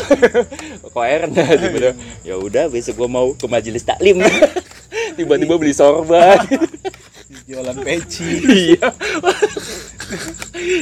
[0.91, 1.93] Koeren tiba
[2.25, 4.23] Ya udah besok gua mau ke majelis taklim.
[5.17, 6.41] Tiba-tiba beli sorban.
[7.49, 8.43] Jualan peci.
[8.43, 8.91] Iya.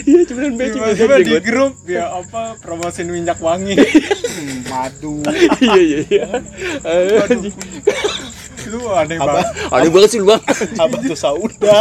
[0.04, 3.76] Iya cuman beci Tiba-tiba di grup ya apa promosiin minyak wangi.
[4.70, 5.20] Madu.
[5.60, 6.28] Iya iya iya.
[8.74, 9.30] Itu aneh Apa?
[9.30, 9.46] banget.
[9.70, 10.42] Aneh banget sih lu bang.
[10.76, 11.80] Apa tuh sauda?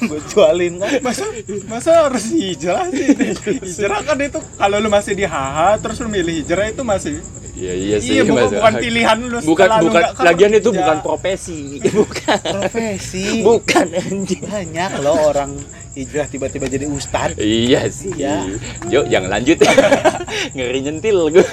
[0.00, 0.90] Gue jualin kan.
[1.02, 1.26] Masa
[1.66, 3.10] masa harus hijrah sih?
[3.58, 7.18] Hijrah kan itu kalau lu masih di HH terus lu milih hijrah itu masih
[7.58, 8.14] Iya iya sih.
[8.14, 10.22] iya bukan, bukan pilihan lu Bukan lu bukan kerja.
[10.22, 11.82] lagian itu bukan profesi.
[11.98, 12.38] Bukan.
[12.38, 13.42] Profesi.
[13.42, 14.42] Bukan anjing.
[14.46, 15.58] Banyak loh orang
[15.90, 17.34] hijrah tiba-tiba jadi ustad.
[17.34, 18.14] Iya sih.
[18.14, 18.46] Iya.
[18.86, 19.58] Jo, jangan lanjut.
[20.54, 21.46] Ngeri nyentil gue.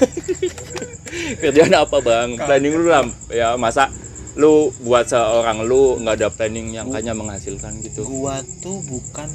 [1.42, 2.38] Kerjaan apa bang?
[2.38, 3.10] Planning lu lah.
[3.32, 3.90] Ya masa
[4.36, 8.04] lu buat seorang lu nggak ada planning yang kayaknya menghasilkan gitu.
[8.04, 9.32] Gua tuh bukan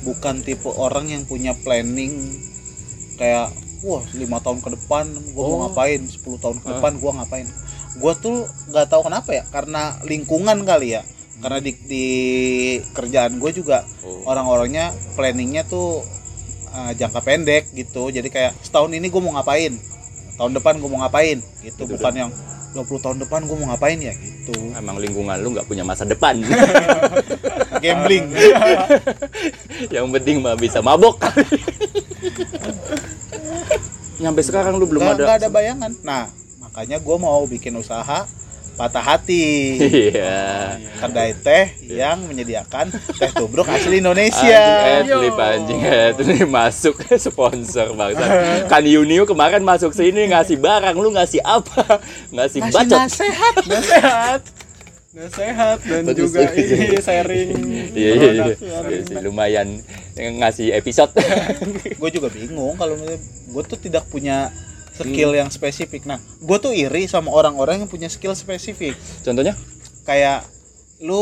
[0.00, 2.36] bukan tipe orang yang punya planning
[3.16, 3.48] kayak
[3.80, 5.60] wah lima tahun ke depan gua mau Oh.
[5.66, 6.72] ngapain 10 tahun ke Ah.
[6.76, 7.48] depan gua ngapain
[7.96, 11.02] gua tuh nggak tahu kenapa ya karena lingkungan kali ya
[11.40, 12.06] karena di, di
[12.92, 14.28] kerjaan gue juga Oh.
[14.28, 16.04] orang-orangnya planningnya tuh
[16.68, 19.72] uh, jangka pendek gitu jadi kayak setahun ini gue mau ngapain
[20.36, 22.30] tahun depan gue mau ngapain gitu Betul, bukan yang
[22.70, 26.38] 20 tahun depan gue mau ngapain ya gitu Emang lingkungan lu nggak punya masa depan.
[27.84, 28.30] gambling
[29.94, 31.18] yang penting mah bisa mabok.
[34.20, 35.24] Nyampe sekarang lu belum nggak, ada.
[35.24, 36.24] nggak ada bayangan nah
[36.60, 38.28] makanya gue mau bikin usaha
[38.74, 40.78] patah hati Iya.
[40.98, 44.62] kedai teh yang menyediakan teh tubruk asli Indonesia
[45.00, 48.24] Adlib anjing Adlib masuk sponsor bangsa.
[48.72, 52.00] Kan Yunio kemarin masuk sini ngasih barang lu ngasih apa?
[52.30, 53.08] Ngasih masih bacot.
[53.10, 53.54] sehat
[55.30, 57.50] sehat dan Bagus, juga ini sharing
[57.92, 58.44] Iya iya iya.
[58.54, 59.82] Iya lumayan
[60.14, 61.10] ngasih episode.
[61.90, 64.48] gue juga bingung kalau gue tuh tidak punya
[65.02, 69.56] skill yang spesifik nah gue tuh iri sama orang-orang yang punya skill spesifik Contohnya?
[70.02, 70.44] kayak
[71.00, 71.20] lu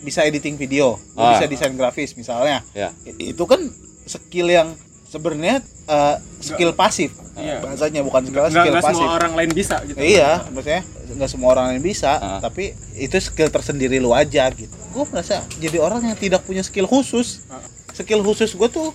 [0.00, 1.32] bisa editing video lu Ah.
[1.32, 2.90] bisa desain grafis misalnya Ya.
[3.06, 3.62] Itu kan
[4.04, 4.74] skill yang
[5.06, 7.58] sebenarnya eh, skill pasif Iya.
[7.60, 11.30] bahasanya bukan skill Nggak, skill nggak pasif semua orang lain bisa gitu iya maksudnya nggak
[11.30, 12.38] semua orang yang bisa Ah.
[12.38, 12.64] tapi
[12.94, 17.42] itu skill tersendiri lu aja gitu gue merasa jadi orang yang tidak punya skill khusus
[17.46, 17.58] Ah.
[17.92, 18.90] skill khusus gue tuh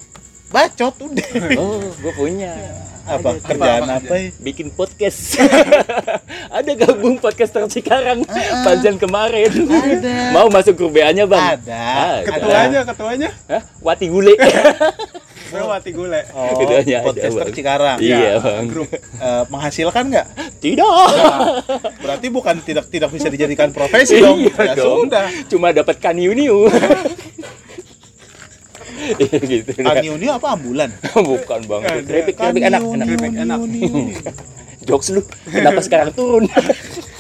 [0.48, 1.30] bacot udah
[1.62, 2.54] Oh, gue punya.
[3.06, 3.46] apa Ada.
[3.46, 4.30] kerjaan apa apa, ya?
[4.42, 5.38] Bikin podcast.
[6.58, 8.26] ada gabung podcaster Cikarang.
[8.66, 9.54] Panjang kemarin.
[9.54, 10.34] Ada.
[10.34, 11.62] Mau masuk grup BA-nya, Bang?
[11.62, 13.62] ada ketuanya ketuanya Hah?
[13.80, 14.34] Wati Gule.
[15.46, 17.54] gue wati gule oh Keduanya ada, podcaster Bang.
[17.54, 18.66] Cikarang iya, Bang.
[18.66, 20.28] Eh, menghasilkan nggak
[20.58, 21.06] Tidak.
[22.02, 25.06] berarti bukan tidak tidak bisa dijadikan profesi dong Iya ya dong.
[25.06, 26.66] sudah Cuma dapat kaniu-niu.
[28.96, 29.70] Iya gitu.
[29.82, 29.94] dah.
[30.00, 30.90] Aniu ini apa ambulan
[31.30, 31.82] Bukan bang.
[31.84, 32.02] Ada.
[32.08, 33.08] Keripik keripik enak enak.
[33.44, 33.60] enak.
[34.88, 35.22] Jokes lu.
[35.50, 36.46] Kenapa sekarang turun?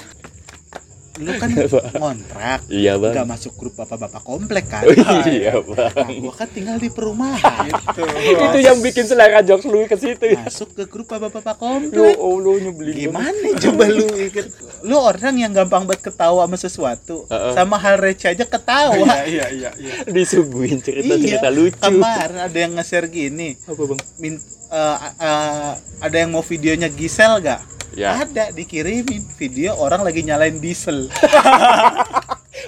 [1.17, 1.47] lu kan
[1.95, 3.11] ngontrak iya bang.
[3.13, 5.95] nggak masuk grup bapak-bapak komplek kan Oh, iya bang.
[5.95, 10.35] nah, gua kan tinggal di perumahan gitu Itu yang bikin selera jokes lu ke situ.
[10.37, 12.95] masuk ke grup bapak-bapak Ya komplek Allah nyebelin.
[13.01, 14.45] gimana coba lu ikut
[14.81, 17.53] lu orang yang gampang banget ketawa sama sesuatu Heeh.
[17.53, 20.11] sama hal receh aja ketawa iya iya iya banget.
[20.11, 21.79] Disuguhin cerita-cerita iya lucu.
[21.79, 23.99] kemarin ada yang nge-share gini Apa bang?
[24.17, 24.33] min,
[24.67, 27.61] eh, eh, ada yang mau videonya Gisel gak?
[27.93, 28.17] Ya.
[28.19, 31.05] Ada dikirimin video orang lagi nyalain diesel.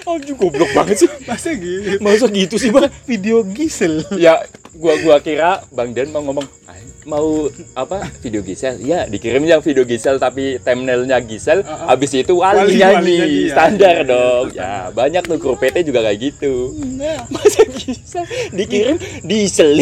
[0.04, 1.10] Anjing goblok banget sih.
[1.24, 2.88] masa gitu Masa gitu sih bang?
[3.10, 4.04] video Gisel.
[4.16, 4.40] ya
[4.72, 7.44] gua gua kira Bang Den mau ngomong "Ah, mau
[7.74, 12.76] apa video Gisel ya dikirim yang video Gisel tapi thumbnailnya Gisel habis itu wali, Wali-
[12.78, 13.52] nyanyi wali ya.
[13.52, 14.60] standar iya, dong iya.
[14.60, 17.20] ya banyak tuh grup PT juga kayak gitu Enggak.
[17.34, 19.76] masa Gisel dikirim diesel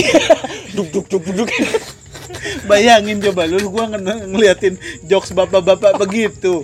[0.72, 1.50] duk duk duk duk
[2.64, 6.62] Bayangin coba lu gua ng- ngeliatin jokes bapak-bapak begitu.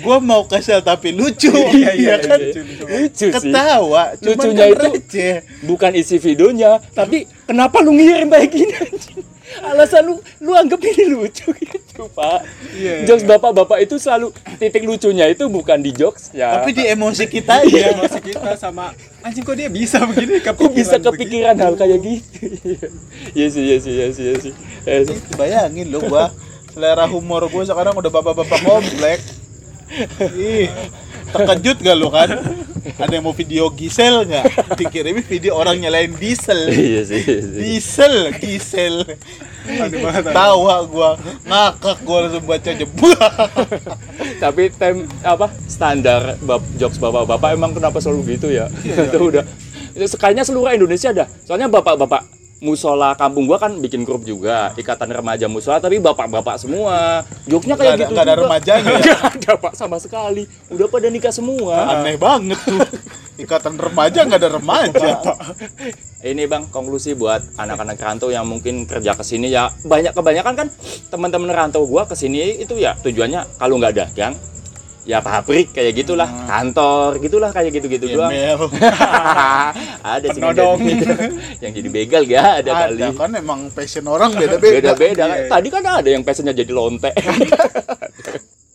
[0.00, 2.84] gua mau kesel tapi lucu Iya, iya, kan lucu, lucu.
[2.88, 5.34] lucu sih ketawa cuman Lucunya kan itu- receh.
[5.60, 9.20] bukan isi videonya tapi kenapa lu ngirim kayak gini anjing
[9.60, 12.40] alasan lu lu anggap ini lucu gitu pak.
[12.72, 16.60] Iya, jokes bapak-bapak itu selalu titik lucunya itu bukan di jokes ya.
[16.60, 20.40] Tapi di emosi kita Iya, aja masih kita sama anjing kok dia bisa begini?
[20.40, 22.46] Kok bisa kepikiran hal kayak gitu?
[23.36, 24.52] Iya sih iya sih iya sih iya sih.
[24.88, 26.32] Iya bayangin lo gua
[26.72, 29.20] selera humor gua sekarang udah bapak-bapak komplek.
[30.34, 30.70] Ih
[31.30, 32.30] terkejut gak lo kan?
[32.96, 36.70] Ada yang mau video Gisel nggak dikirimin video orang nyalain diesel.
[36.72, 37.60] Iya sih iya sih.
[38.40, 39.18] diesel aneh.
[40.36, 41.10] tawa gua
[41.44, 43.32] ngakak gua langsung baca jebak
[44.42, 48.72] tapi tem apa standar bab, jokes bapak-bapak emang kenapa selalu gitu ya?
[49.08, 49.44] Itu udah.
[49.92, 55.08] Itu sekalinya seluruh Indonesia dah soalnya bapak-bapak musola kampung gua kan bikin grup juga ikatan
[55.08, 57.24] remaja musola tapi bapak-bapak semua.
[57.48, 59.00] Jokesnya kayak ada- gitu nggak ada remajanya ya?
[59.00, 60.44] Nggak ada pak sama sekali.
[60.68, 62.00] Udah pada nikah semua.
[62.00, 62.80] Aneh banget tuh.
[63.40, 65.10] Ikatan remaja nggak ada remaja
[66.20, 69.72] ini bang konklusi buat anak-anak rantau yang mungkin kerja ke sini ya.
[69.80, 70.68] Banyak kebanyakan kan
[71.08, 74.36] teman-teman rantau gua ke sini itu ya tujuannya kalau nggak dagang
[75.10, 76.30] ya pabrik kayak gitulah.
[76.46, 78.30] Kantor gitulah kayak gitu-gitu doang.
[78.30, 78.70] Email.
[80.14, 80.78] ada sih Penodong.
[80.78, 81.14] yang jadi,
[81.58, 83.02] yang jadi begal gak ada, kali.
[83.02, 84.94] ada kan emang passion orang beda-beda.
[84.94, 85.24] Beda-beda.
[85.26, 85.50] Iya, iya.
[85.50, 87.10] tadi kan ada yang passionnya jadi lonte.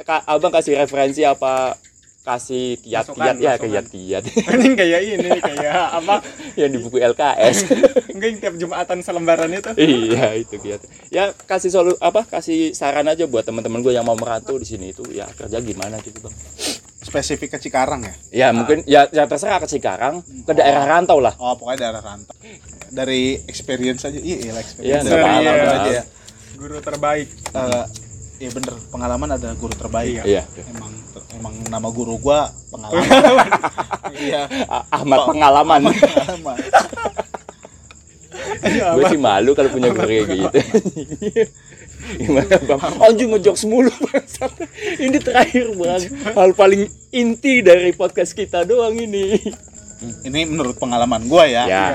[0.05, 1.73] Kak, abang kasih referensi apa
[2.25, 4.23] kasih kiat-kiat ya kiat-kiat.
[4.49, 6.25] Anjing kayak ini kayak apa?
[6.59, 7.57] Yang di buku LKS
[8.09, 9.71] enggak yang tiap jumatan selembaran itu.
[9.85, 10.81] Iya itu kiat.
[11.13, 14.89] Ya kasih solu apa kasih saran aja buat teman-teman gue yang mau merantau di sini
[14.89, 15.05] itu.
[15.13, 16.33] Ya kerja gimana gitu bang?
[17.05, 18.15] Spesifik ke Cikarang ya?
[18.33, 21.37] Ya mungkin ya, ya terserah ke Cikarang ke daerah rantau lah.
[21.37, 22.33] Oh pokoknya daerah rantau.
[22.89, 24.17] Dari experience aja.
[24.17, 25.03] Iya iya Iya, experience.
[25.05, 26.03] Nggak Dari pengalaman aja ya
[26.55, 27.27] guru terbaik.
[27.51, 27.83] Eh,
[28.39, 28.75] iya bener.
[28.91, 30.23] Pengalaman adalah guru terbaik.
[30.23, 30.43] Iya.
[30.71, 30.91] Emang
[31.35, 33.49] emang nama guru gua pengalaman.
[34.15, 34.47] Iya.
[34.69, 35.81] Ah- Ahmad pengalaman.
[35.91, 36.57] Pengalaman.
[38.65, 40.59] Gue sih malu kalau punya guru kayak gitu.
[42.21, 42.79] Gimana bang?
[43.01, 44.51] Anjing ngejokes mulu bangsat.
[45.01, 46.01] ini terakhir bang.
[46.33, 49.37] Hal paling inti dari podcast kita doang ini.
[50.21, 51.85] Ini menurut pengalaman gua ya, ya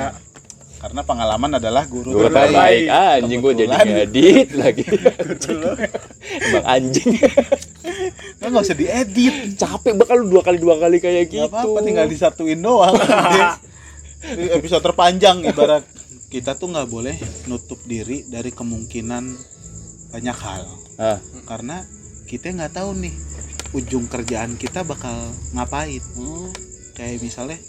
[0.81, 2.89] karena pengalaman adalah guru, guru terbaik.
[2.89, 3.21] terbaik.
[3.21, 4.85] anjing gue jadi ngedit lagi.
[6.57, 7.11] Bang anjing.
[8.41, 9.61] Kan nggak usah diedit.
[9.61, 12.97] Capek bakal lu dua kali dua kali kayak gitu nggak apa-apa tinggal disatuin doang.
[14.57, 15.85] Episode terpanjang ibarat.
[16.33, 17.17] Kita tuh nggak boleh
[17.53, 19.25] nutup diri dari kemungkinan
[20.17, 20.65] banyak hal.
[20.97, 21.85] Ah, karena
[22.25, 23.13] kita nggak tahu nih
[23.77, 26.01] ujung kerjaan kita bakal ngapain.
[26.97, 27.61] Kayak misalnya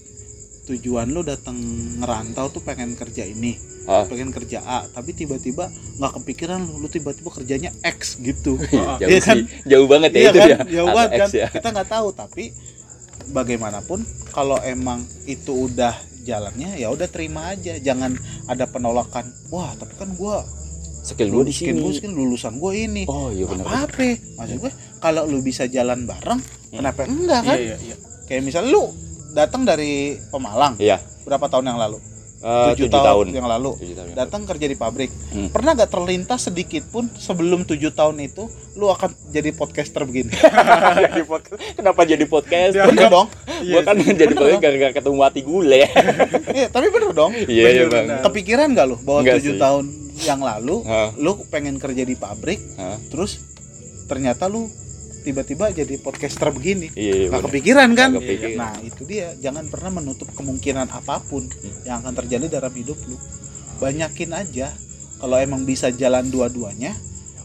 [0.70, 1.58] tujuan lu datang
[1.98, 3.58] ngerantau tuh pengen kerja ini
[3.90, 4.06] ah.
[4.06, 8.62] pengen kerja A tapi tiba-tiba nggak kepikiran lu lu tiba-tiba kerjanya X gitu.
[9.02, 9.38] Jauh Iya kan?
[9.42, 10.50] sih jauh banget ya iya itu kan?
[10.50, 11.30] ya jauh banget kan?
[11.34, 11.48] ya.
[11.50, 12.44] kita nggak tahu tapi
[13.34, 14.00] bagaimanapun
[14.30, 17.82] kalau emang itu udah jalannya ya udah terima aja.
[17.82, 18.14] Jangan
[18.46, 20.46] ada penolakan wah tapi kan gua
[21.02, 21.82] skill gue di skill sini.
[21.82, 23.10] gua skill lulusan gua ini.
[23.10, 23.66] Oh iya benar.
[23.66, 26.38] Apa apa maksud gue kalau lu bisa jalan bareng
[26.70, 27.58] kenapa enggak kan?
[27.58, 27.96] Iya iya iya.
[28.30, 28.86] Kayak misalnya lu
[29.32, 30.76] datang dari Pemalang?
[30.78, 31.00] Iya.
[31.28, 31.98] Berapa tahun yang lalu?
[32.42, 33.78] Eh, tujuh tujuh tahun yang lalu.
[33.78, 35.14] Tahun yang datang kerja di pabrik.
[35.30, 35.54] Hmm.
[35.54, 38.50] pernah gak terlintas sedikit pun sebelum tujuh tahun itu
[38.82, 40.34] lu akan jadi podcaster begini?
[41.06, 42.74] Jadi podcast kenapa jadi podcast?
[42.74, 42.90] Ya.
[42.90, 43.28] bener dong.
[43.62, 45.86] Gua kan jadi Bener podcast gara-gara ketemu mati gule
[46.58, 47.32] iya tapi bener dong.
[47.36, 48.06] Iya iya bang.
[48.26, 49.86] Kepikiran gak lu bahwa tujuh tahun
[50.26, 51.10] yang lalu Hah.
[51.18, 52.98] lu pengen kerja di pabrik Hah?
[53.10, 53.42] terus
[54.06, 54.70] ternyata lu
[55.22, 56.90] tiba-tiba jadi podcaster begini.
[56.92, 57.46] Iya iya Gak bener.
[57.48, 58.10] kepikiran kan?
[58.12, 58.58] Nggak kepikiran.
[58.58, 59.28] nah itu dia.
[59.38, 61.82] Jangan pernah menutup kemungkinan apa pun Hmm.
[61.84, 63.16] yang akan terjadi dalam hidup lu.
[63.78, 64.68] Banyakin aja.
[65.16, 66.98] Kalau emang bisa jalan dua-duanya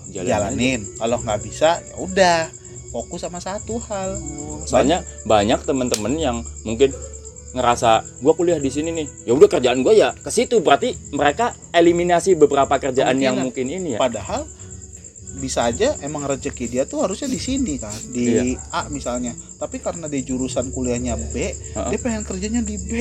[0.09, 0.81] Jalan jalanin.
[0.97, 2.41] kalau nggak bisa ya udah.
[2.87, 4.17] Fokus sama satu hal.
[4.65, 6.95] Soalnya banyak temen-temen yang mungkin
[7.53, 9.09] ngerasa gua kuliah di sini nih.
[9.25, 10.61] Ya udah kerjaan gua ya ke situ.
[10.61, 13.45] Berarti mereka eliminasi beberapa kerjaan yang Kemungkinan.
[13.45, 13.99] mungkin ini ya.
[13.99, 14.49] Padahal
[15.37, 19.37] bisa aja emang rezeki dia tuh harusnya di sini kan di A misalnya.
[19.61, 21.37] Tapi karena dia jurusan kuliahnya B
[21.77, 21.93] Ha-ha.
[21.93, 22.93] dia pengen kerjanya di B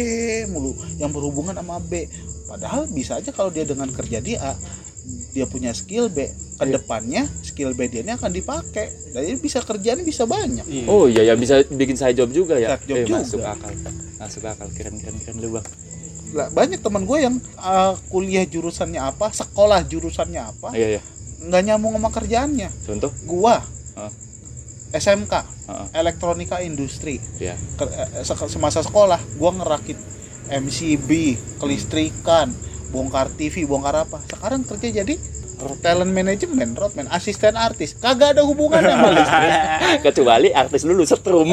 [0.51, 2.07] mulu yang berhubungan sama B.
[2.45, 4.51] Padahal bisa aja kalau dia dengan kerja di A
[5.35, 9.15] dia punya skill B ke depannya skill B dia ini akan dipakai.
[9.15, 10.65] Jadi bisa kerjanya bisa banyak.
[10.67, 10.85] Iya.
[10.91, 12.75] oh iya ya bisa bikin side job juga ya?
[12.75, 13.19] Side job eh, juga.
[13.23, 13.71] masuk akal
[14.19, 15.67] masuk akal keren keren keren lu bang.
[16.35, 21.01] Lah, banyak teman gue yang uh, kuliah jurusannya apa sekolah jurusannya apa iya iya
[21.45, 22.69] nggak nyambung sama kerjaannya.
[22.83, 23.11] Contoh?
[23.23, 23.61] Gua.
[23.95, 24.11] Ah.
[24.91, 25.33] SMK
[25.67, 25.87] Heeh.
[25.93, 27.19] elektronika industri.
[27.37, 29.97] Ya Ke- eh, se- semasa sekolah gua ngerakit
[30.47, 31.09] MCB
[31.57, 32.53] kelistrikan
[32.89, 34.21] bongkar TV bongkar apa.
[34.23, 35.15] Sekarang kerja jadi
[35.77, 39.53] talent management roadman asisten artis kagak ada hubungannya sama listrik
[40.05, 41.49] Kecuali artis lulu setrum.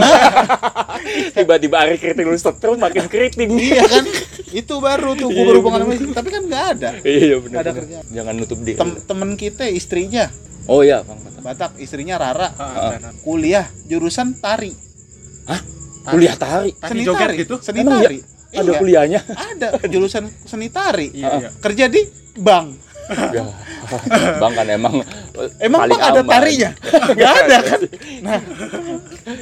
[1.34, 3.50] Tiba-tiba Ari keriting lulu setrum makin keriting.
[3.52, 4.04] iya kan
[4.50, 7.56] itu baru tuh gue Iya, berhubungan sama listrik tapi kan nggak ada Iya benar.
[7.56, 7.74] Ada benar.
[7.78, 8.04] kerjaan.
[8.10, 8.76] Jangan nutup diri.
[8.76, 10.24] Tem temen kita istrinya
[10.64, 11.18] Oh iya, Bang.
[11.40, 13.12] Batak istrinya Rara Ah, benar.
[13.20, 14.70] kuliah jurusan tari
[16.02, 16.70] Kuliah tari.
[16.72, 17.54] Tari seni joget tari gitu?
[17.58, 18.18] seni Emang tari
[18.52, 19.20] Ada Iya, kuliahnya.
[19.32, 21.48] ada jurusan seni tari Iya, iya.
[21.56, 22.02] kerja di
[22.34, 23.44] bank Ya.
[24.38, 24.94] Bang kan emang
[25.58, 26.30] emang paling bang ada aman.
[26.30, 26.70] tarinya
[27.12, 27.80] nggak ada kan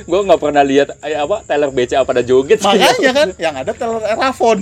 [0.02, 2.66] Gue nggak pernah lihat eh, apa Tyler BCA pada joget sih.
[2.66, 4.58] makanya kan yang ada teller erafon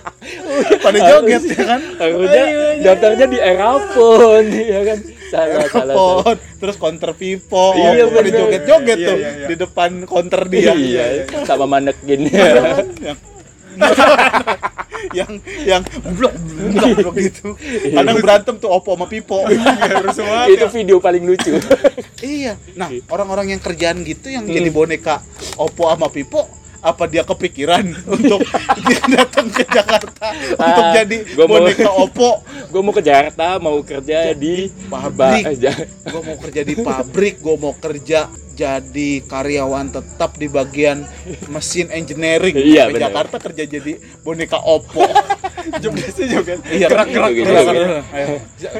[0.84, 2.44] pada joget ya kan Harusnya
[2.80, 4.98] daftarnya di Erapon ya kan.
[5.26, 5.92] Salah, salah, salah.
[5.92, 9.46] Erafon terus counter pipo Iya, pada joget-joget Iya, tuh iya, iya.
[9.50, 11.04] di depan counter dia Iya,
[11.44, 12.30] sama manekin.
[12.30, 13.18] yang
[15.18, 15.30] yang
[15.62, 16.32] yang blok
[16.72, 17.46] blok blok gitu
[17.90, 20.48] kadang berantem tuh opo sama pipo Harus semua.
[20.48, 20.56] ya.
[20.56, 21.52] Itu video paling lucu.
[22.24, 25.20] iya nah orang-orang yang kerjaan gitu yang jadi boneka
[25.54, 26.48] opo sama pipo
[26.80, 27.80] apa dia kepikiran
[28.14, 28.44] untuk
[28.82, 32.30] dia datang ke Jakarta untuk Ah, jadi gua mau- boneka opo
[32.64, 35.46] Gue mau ke Jakarta, mau kerja di pabrik.
[35.46, 35.70] Eh,
[36.02, 41.02] gue mau kerja di pabrik gue mau kerja jadi karyawan tetap di bagian
[41.46, 43.10] mesin engineering Iya, benar.
[43.10, 45.02] Jakarta kerja jadi boneka opo
[45.82, 46.60] Jogetnya joget.
[46.68, 47.48] iya gerak, gitu.
[47.48, 48.04] gerak.
[48.06, 48.36] Ayo.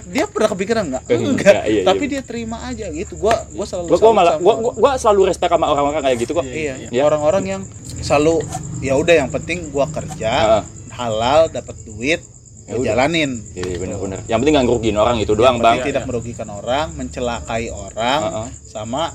[0.06, 1.82] dia pernah kepikiran nggak Enggak, enggak iya, iya.
[1.82, 5.28] tapi dia terima aja gitu gue gue selalu Gue salut malah gua, gua, gua selalu
[5.28, 6.44] respect sama orang-orang kayak gitu kok.
[6.44, 7.02] iya Iya.
[7.02, 7.62] orang-orang yang
[7.98, 8.44] selalu
[8.78, 10.62] ya udah yang penting gue kerja Heeh.
[10.92, 12.20] halal dapat duit
[12.64, 14.18] Ya gua jalanin Iya iya, bener-bener.
[14.24, 15.74] Yang penting nggak ngerugiin orang itu doang, Yang Bang.
[15.74, 18.48] penting tidak merugikan orang mencelakai orang Heeh.
[18.62, 19.12] sama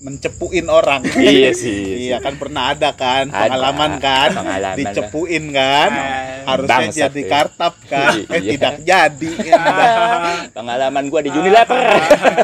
[0.00, 2.08] mencepuin orang Iya sih.
[2.08, 3.36] Iya kan pernah ada kan Ada.
[3.46, 4.76] pengalaman kan Pengalaman.
[4.76, 6.08] dicepuin kan Ah,
[6.48, 7.28] harusnya bangsat, jadi iya.
[7.28, 8.50] kartap kan eh Iya.
[8.50, 9.32] tidak jadi
[10.56, 11.84] Pengalaman gua di Unilever.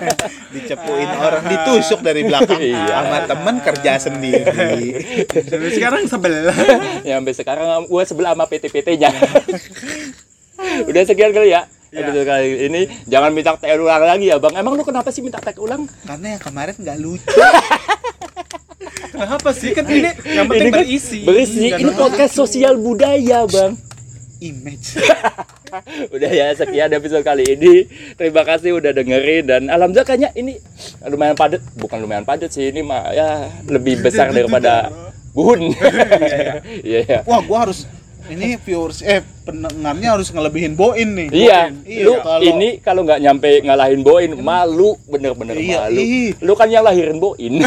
[0.54, 2.84] dicepuin orang ditusuk dari belakang Iya.
[2.94, 6.56] sama temen kerja sendiri Tapi sekarang sebelah.
[7.02, 9.10] ya sampai sekarang gua sebelah sama PT-PT-nya.
[10.84, 11.64] Udah sekian kali ya.
[11.94, 12.02] Ya.
[12.02, 14.58] Episode kali ini jangan minta tag ulang lagi ya, Bang.
[14.58, 15.86] Emang lu kenapa sih minta tag ulang?
[16.02, 17.24] karena yang kemarin nggak lucu
[19.16, 19.72] Kenapa sih?
[19.72, 21.18] Kan ini yang penting Ini kan berisi.
[21.24, 21.72] Berisi.
[21.72, 23.78] Ini podcast sosial budaya, Bang.
[24.36, 25.00] image
[26.14, 27.88] udah ya sekian episode kali ini
[28.20, 30.60] terima kasih udah dengerin dan alhamdulillah kayaknya ini
[31.08, 34.92] lumayan padat bukan lumayan padat sih ini mah ya lebih besar daripada
[35.32, 35.72] buhun
[36.84, 37.88] iya iya wah gua harus
[38.28, 43.20] ini viewers eh pendengarnya harus ngelebihin boin nih iya Iya, lu kalau- ini kalau nggak
[43.20, 46.30] nyampe ngalahin boin malu bener-bener Iya, malu ih.
[46.36, 47.62] lu kan yang lahirin boin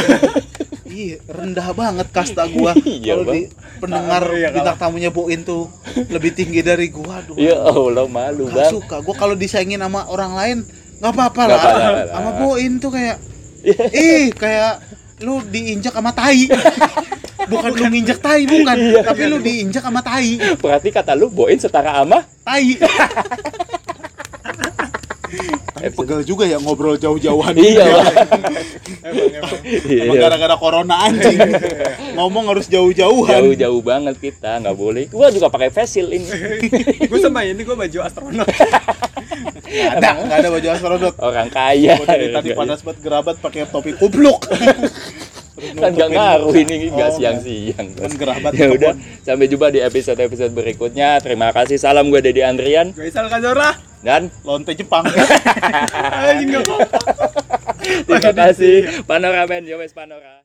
[0.90, 2.74] Iya, rendah banget kasta gua.
[2.84, 3.46] Iya, Kalau di
[3.80, 5.70] pendengar Iya, bintang tamunya Boin tuh
[6.10, 7.22] lebih tinggi dari gua.
[7.22, 7.38] Aduh.
[7.38, 8.96] ya allah malu Gak bang suka.
[9.00, 10.58] Gua kalau disaingin sama orang lain
[11.00, 11.56] nggak apa-apa lah.
[11.56, 12.06] apa-apa lah.
[12.10, 13.16] Sama Boin tuh kayak
[13.96, 14.82] ih, kayak
[15.20, 16.48] lu diinjak sama tai.
[17.50, 19.02] Bukan lu nginjek tai bukan, Iya.
[19.02, 20.38] tapi lu diinjak sama tai.
[20.62, 22.66] berarti kata lu boin setara ama Tai.
[25.70, 27.56] Tapi pegel juga ya ngobrol jauh-jauhan.
[27.62, 27.88] iya
[29.00, 29.56] Emang, emang.
[29.88, 30.20] Emang Iya.
[30.20, 31.40] gara-gara corona anjing.
[32.14, 33.48] Ngomong harus jauh-jauhan.
[33.48, 36.28] jauh-jauh banget kita nggak boleh gua juga pakai face shield ini
[37.08, 38.50] Gue sama ini gue baju astronot.
[39.70, 41.16] Ada, nggak ada baju astronot.
[41.22, 41.94] orang kaya.
[42.02, 44.42] Dari tadi panas banget gerabat pakai topi kubluk.
[45.60, 47.88] kan nggak ngaruh ini nggak Oh, siang-siang.
[47.92, 51.20] Cuman gerabat ya udah sampai jumpa di episode episode berikutnya.
[51.20, 51.76] Terima kasih.
[51.76, 52.96] Salam gue Dedi Andrian.
[52.96, 53.76] Gue Isal Kazora.
[54.00, 54.32] dan?
[54.48, 55.04] Lonte Jepang.
[58.08, 59.04] Terima kasih.
[59.04, 60.40] panoramen yo wes panora